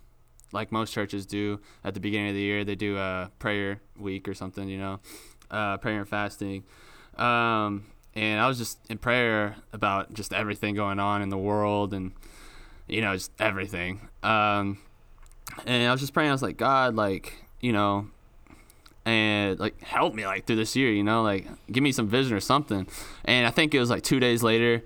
[0.53, 4.29] like most churches do at the beginning of the year, they do a prayer week
[4.29, 5.01] or something, you know,
[5.51, 6.65] uh, prayer and fasting.
[7.17, 11.95] Um, and I was just in prayer about just everything going on in the world
[11.95, 12.13] and
[12.89, 14.09] you know just everything.
[14.23, 14.79] Um,
[15.67, 16.31] and I was just praying.
[16.31, 18.09] I was like, God, like you know,
[19.05, 22.37] and like help me like through this year, you know, like give me some vision
[22.37, 22.87] or something.
[23.25, 24.83] And I think it was like two days later.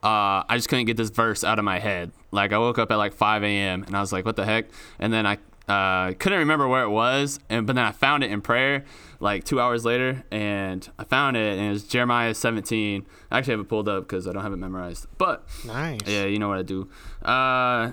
[0.00, 2.12] Uh, I just couldn't get this verse out of my head.
[2.30, 3.82] Like I woke up at like 5 a.m.
[3.82, 4.66] and I was like, "What the heck?"
[5.00, 8.30] And then I uh, couldn't remember where it was, and but then I found it
[8.30, 8.84] in prayer
[9.20, 13.06] like two hours later, and I found it, and it was Jeremiah 17.
[13.30, 16.00] I actually have it pulled up because I don't have it memorized, but nice.
[16.06, 16.88] Yeah, you know what I do.
[17.22, 17.92] Uh,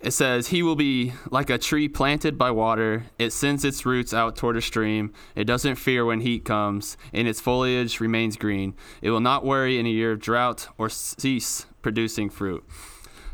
[0.00, 3.06] it says, He will be like a tree planted by water.
[3.18, 5.12] It sends its roots out toward a stream.
[5.34, 8.74] It doesn't fear when heat comes, and its foliage remains green.
[9.02, 12.64] It will not worry in a year of drought or cease producing fruit.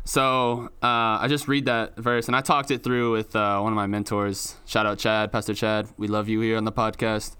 [0.07, 3.73] So uh, I just read that verse, and I talked it through with uh, one
[3.73, 4.55] of my mentors.
[4.65, 5.89] Shout out Chad, Pastor Chad.
[5.97, 7.35] We love you here on the podcast.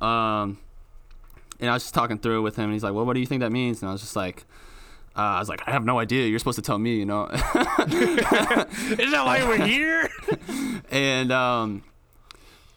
[0.00, 0.58] Um,
[1.60, 3.20] and I was just talking through it with him, and he's like, "Well, what do
[3.20, 4.46] you think that means?" And I was just like,
[5.14, 6.26] uh, "I was like, I have no idea.
[6.26, 10.08] You're supposed to tell me, you know." Is that why we're here?
[10.90, 11.82] and um,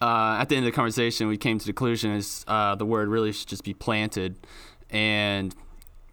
[0.02, 2.84] uh, at the end of the conversation, we came to the conclusion is uh, the
[2.84, 4.36] word really should just be planted,
[4.90, 5.54] and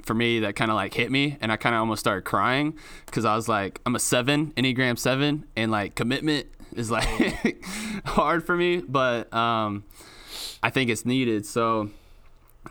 [0.08, 2.78] for me that kind of like hit me and I kind of almost started crying
[3.06, 7.64] because I was like, I'm a seven, Enneagram seven, and like commitment is like
[8.06, 9.84] hard for me, but um,
[10.64, 11.46] I think it's needed.
[11.46, 11.92] So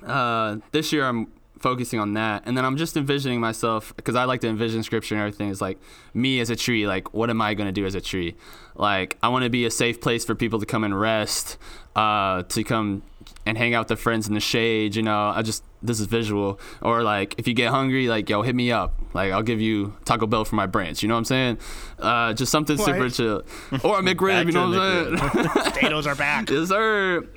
[0.04, 1.28] uh, this year I'm
[1.58, 5.14] focusing on that and then i'm just envisioning myself because i like to envision scripture
[5.14, 5.78] and everything is like
[6.12, 8.34] me as a tree like what am i going to do as a tree
[8.74, 11.56] like i want to be a safe place for people to come and rest
[11.96, 13.02] uh, to come
[13.44, 16.06] and hang out with their friends in the shade you know i just this is
[16.06, 16.58] visual.
[16.82, 18.98] Or like if you get hungry like yo hit me up.
[19.14, 21.58] Like i'll give you taco bell for my branch you know what i'm saying?
[21.98, 22.86] Uh, just something what?
[22.86, 23.42] super chill.
[23.84, 25.48] Or a mcrib you know what i'm saying?
[25.72, 26.50] Potatoes are back.
[26.50, 27.28] Yes sir.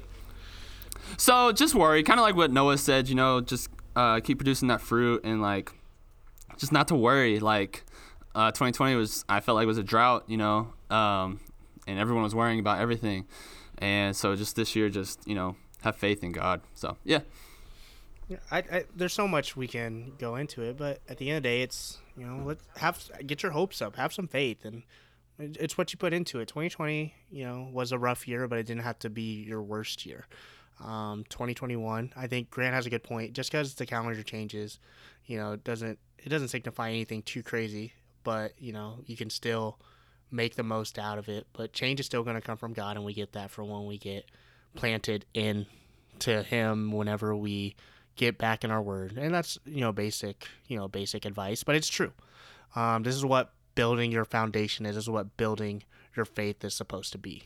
[1.17, 4.69] So just worry kind of like what noah said you know just uh, keep producing
[4.69, 5.71] that fruit and like
[6.59, 7.39] just not to worry.
[7.39, 7.83] Like
[8.35, 11.39] uh, 2020 was, I felt like it was a drought, you know, um,
[11.87, 13.25] and everyone was worrying about everything.
[13.79, 16.61] And so just this year, just you know, have faith in God.
[16.75, 17.19] So yeah.
[18.51, 21.43] I, I, there's so much we can go into it, but at the end of
[21.43, 24.83] the day, it's you know, let have get your hopes up, have some faith, and
[25.39, 26.47] it's what you put into it.
[26.47, 30.05] 2020, you know, was a rough year, but it didn't have to be your worst
[30.05, 30.27] year
[30.83, 32.13] um, 2021.
[32.15, 33.33] I think Grant has a good point.
[33.33, 34.79] Just because the calendar changes,
[35.25, 37.93] you know, it doesn't it doesn't signify anything too crazy.
[38.23, 39.79] But you know, you can still
[40.31, 41.47] make the most out of it.
[41.53, 43.85] But change is still going to come from God, and we get that for when
[43.85, 44.25] we get
[44.75, 45.65] planted in
[46.19, 46.91] to Him.
[46.91, 47.75] Whenever we
[48.15, 51.75] get back in our Word, and that's you know basic you know basic advice, but
[51.75, 52.11] it's true.
[52.75, 54.95] Um, this is what building your foundation is.
[54.95, 55.83] This is what building
[56.15, 57.43] your faith is supposed to be.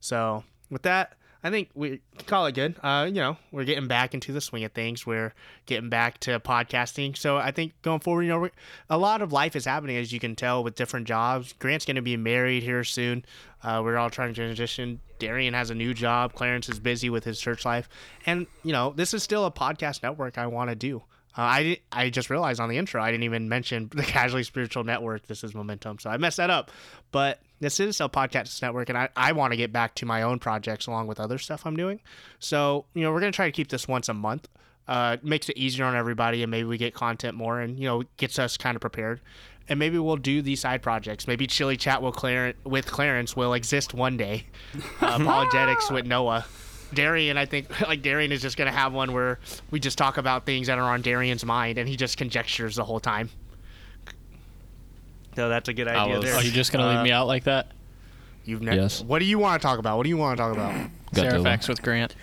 [0.00, 1.16] So with that,
[1.46, 2.74] I think we call it good.
[2.82, 5.06] Uh, you know, we're getting back into the swing of things.
[5.06, 5.32] We're
[5.66, 7.16] getting back to podcasting.
[7.16, 8.48] So I think going forward, you know,
[8.90, 11.52] a lot of life is happening as you can tell with different jobs.
[11.52, 13.24] Grant's going to be married here soon.
[13.62, 15.00] Uh, we're all trying to transition.
[15.20, 16.34] Darian has a new job.
[16.34, 17.88] Clarence is busy with his church life,
[18.26, 21.04] and you know, this is still a podcast network I want to do.
[21.36, 24.84] Uh, I I just realized on the intro I didn't even mention the Casually Spiritual
[24.84, 25.26] Network.
[25.26, 26.70] This is Momentum, so I messed that up.
[27.12, 30.22] But this is a podcast network, and I, I want to get back to my
[30.22, 32.00] own projects along with other stuff I'm doing.
[32.38, 34.48] So you know we're gonna try to keep this once a month.
[34.88, 38.04] Uh, makes it easier on everybody, and maybe we get content more, and you know
[38.16, 39.20] gets us kind of prepared.
[39.68, 41.26] And maybe we'll do these side projects.
[41.26, 44.46] Maybe Chili Chat will Clarence with Clarence will exist one day.
[45.00, 46.46] Uh, apologetics with Noah.
[46.94, 49.38] Darian, I think, like Darian is just gonna have one where
[49.70, 52.84] we just talk about things that are on Darian's mind, and he just conjectures the
[52.84, 53.30] whole time.
[55.36, 56.16] No, that's a good idea.
[56.16, 56.34] was- there.
[56.34, 57.72] Are you just gonna leave me uh, out like that?
[58.44, 58.76] You've never.
[58.76, 59.02] Yes.
[59.02, 59.96] What do you want to talk about?
[59.96, 60.90] What do you want to talk about?
[61.12, 62.14] Sarafax with Grant.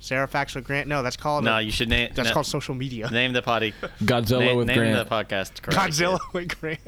[0.00, 0.88] Sarafax with Grant?
[0.88, 1.44] No, that's called.
[1.44, 2.10] No, you should name.
[2.14, 3.10] that's na- called social media.
[3.10, 3.74] Name the potty.
[4.02, 5.08] Godzilla name with name Grant.
[5.08, 5.62] the podcast.
[5.62, 5.90] correctly.
[6.06, 6.80] Godzilla with Grant.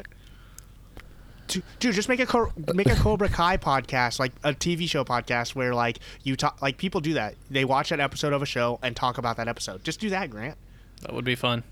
[1.49, 5.75] Dude, just make a make a Cobra Kai podcast, like a TV show podcast, where
[5.75, 7.35] like you talk, like people do that.
[7.51, 9.83] They watch an episode of a show and talk about that episode.
[9.83, 10.59] Just do that, Grant.
[11.03, 11.63] That would be fun.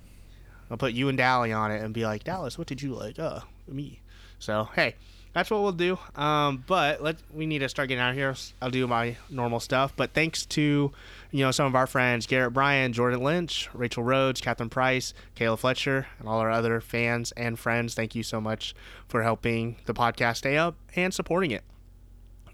[0.70, 3.18] I'll put you and Dally on it and be like, Dallas, what did you like?
[3.18, 4.01] Uh, me.
[4.39, 4.95] So hey,
[5.33, 5.99] that's what we'll do.
[6.14, 8.35] Um, but let we need to start getting out of here.
[8.62, 9.93] I'll do my normal stuff.
[9.95, 10.93] But thanks to
[11.37, 15.59] you know some of our friends, Garett Bryan, Jordan Lynch, Rachel Rhodes, Catherine Price, Kayla
[15.59, 17.95] Fletcher, and all our other fans and friends.
[17.95, 18.74] Thank you so much
[19.07, 21.62] for helping the podcast stay up and supporting it.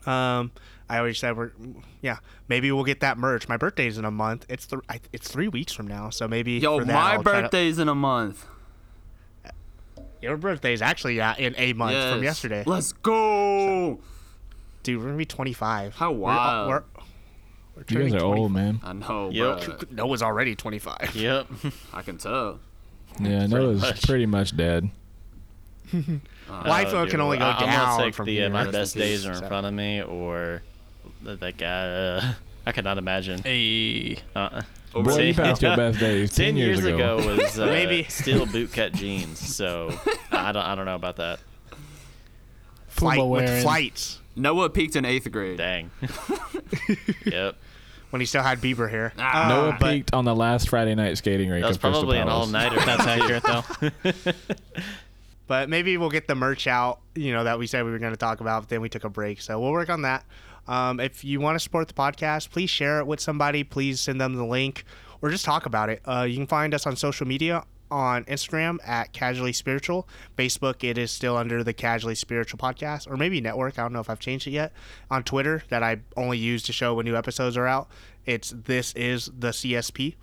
[0.04, 0.50] Um,
[0.88, 1.52] I always said we're
[2.00, 2.16] yeah
[2.48, 3.48] maybe we'll get that merch.
[3.48, 4.46] My birthday's in a month.
[4.48, 7.22] It's th- I, it's three weeks from now, so maybe Yo, for that, my I'll
[7.22, 8.46] try to- birthday's in a month.
[10.20, 12.64] your birthday's actually uh, in a month from yesterday.
[12.66, 14.00] Let's go.
[14.82, 15.94] Dude, we're gonna be 25.
[15.94, 16.68] How wild.
[16.68, 16.84] We're, we're
[17.76, 18.80] You guys are 20 old, man.
[18.84, 19.58] I know, Yep.
[19.60, 19.90] bruh.
[19.92, 21.14] Noah's already 25.
[21.16, 21.46] Yep.
[21.94, 22.60] I can tell.
[23.20, 24.02] Yeah, Noah's much.
[24.06, 24.90] pretty much dead.
[26.48, 28.46] Life Oh, can only go I- I'm down gonna from the, here.
[28.46, 30.62] uh, my best days are in front of me, or
[31.22, 31.86] that, that guy.
[31.88, 32.32] Uh,
[32.66, 33.42] I could not imagine.
[33.42, 34.62] Hey, Uh,
[34.94, 38.04] Boy, you passed your best days ten years ago was uh, Maybe.
[38.04, 39.90] still bootcut jeans, so
[40.30, 41.40] I don't I don't know about that.
[42.88, 45.58] Flight with flights Noah peaked in eighth grade.
[45.58, 45.90] Dang.
[47.26, 47.56] yep.
[48.10, 49.12] when he still had Bieber hair.
[49.18, 49.46] Ah.
[49.48, 51.62] Noah Uh, but- peaked on the last Friday night skating rink.
[51.62, 52.46] That was of Crystal probably an Palace.
[52.46, 52.76] all nighter.
[52.76, 54.32] that's accurate though.
[55.48, 58.12] But maybe we'll get the merch out, you know, that we said we were going
[58.12, 59.42] to talk about, but then we took a break.
[59.42, 60.24] So we'll work on that.
[60.66, 63.62] Um, if you want to support the podcast, please share it with somebody.
[63.64, 64.84] Please send them the link
[65.20, 66.00] or just talk about it.
[66.06, 70.08] Uh, you can find us on social media on Instagram at Casually Spiritual.
[70.36, 73.78] Facebook, it is still under the Casually Spiritual Podcast or maybe Network.
[73.78, 74.72] I don't know if I've changed it yet.
[75.10, 77.88] On Twitter, that I only use to show when new episodes are out,
[78.24, 80.14] it's This Is the CSP.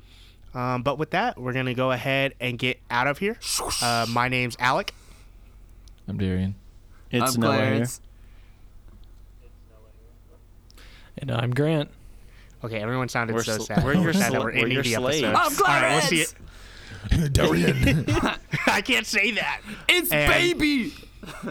[0.53, 3.37] Um, but with that, we're going to go ahead and get out of here.
[3.83, 4.93] Uh, my name's Alec.
[6.07, 6.55] I'm Darian.
[7.11, 7.57] It's I'm nowhere.
[7.57, 8.01] Clarence.
[11.17, 11.89] and I'm Grant.
[12.63, 13.83] Okay, everyone sounded We're so sl- sad.
[13.83, 15.23] we're your sad that sla- we're we're ending your the slaves.
[15.23, 15.63] episode.
[15.65, 16.33] I'm All right, we'll see Clarence.
[16.33, 16.37] it.
[17.31, 18.05] Darian.
[18.67, 19.61] I can't say that.
[19.87, 20.93] It's And- baby.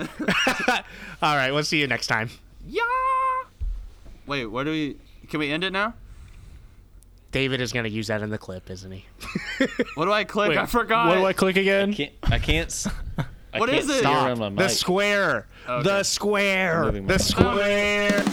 [1.22, 2.30] All right, we'll see you next time.
[2.66, 2.82] Yeah.
[4.26, 4.96] Wait, where do we?
[5.28, 5.94] Can we end it now?
[7.32, 9.04] David is going to use that in the clip, isn't he?
[9.94, 10.56] What do I click?
[10.56, 11.08] I forgot.
[11.08, 11.92] What do I click again?
[11.92, 12.68] Can't, I can't.
[12.68, 12.88] s-
[13.52, 13.92] I What can't is it?
[13.94, 14.26] see Stop.
[14.26, 15.46] around oh, my The square.
[15.68, 15.82] Okay.
[15.88, 16.84] The square.
[16.84, 18.24] Moving The my- square.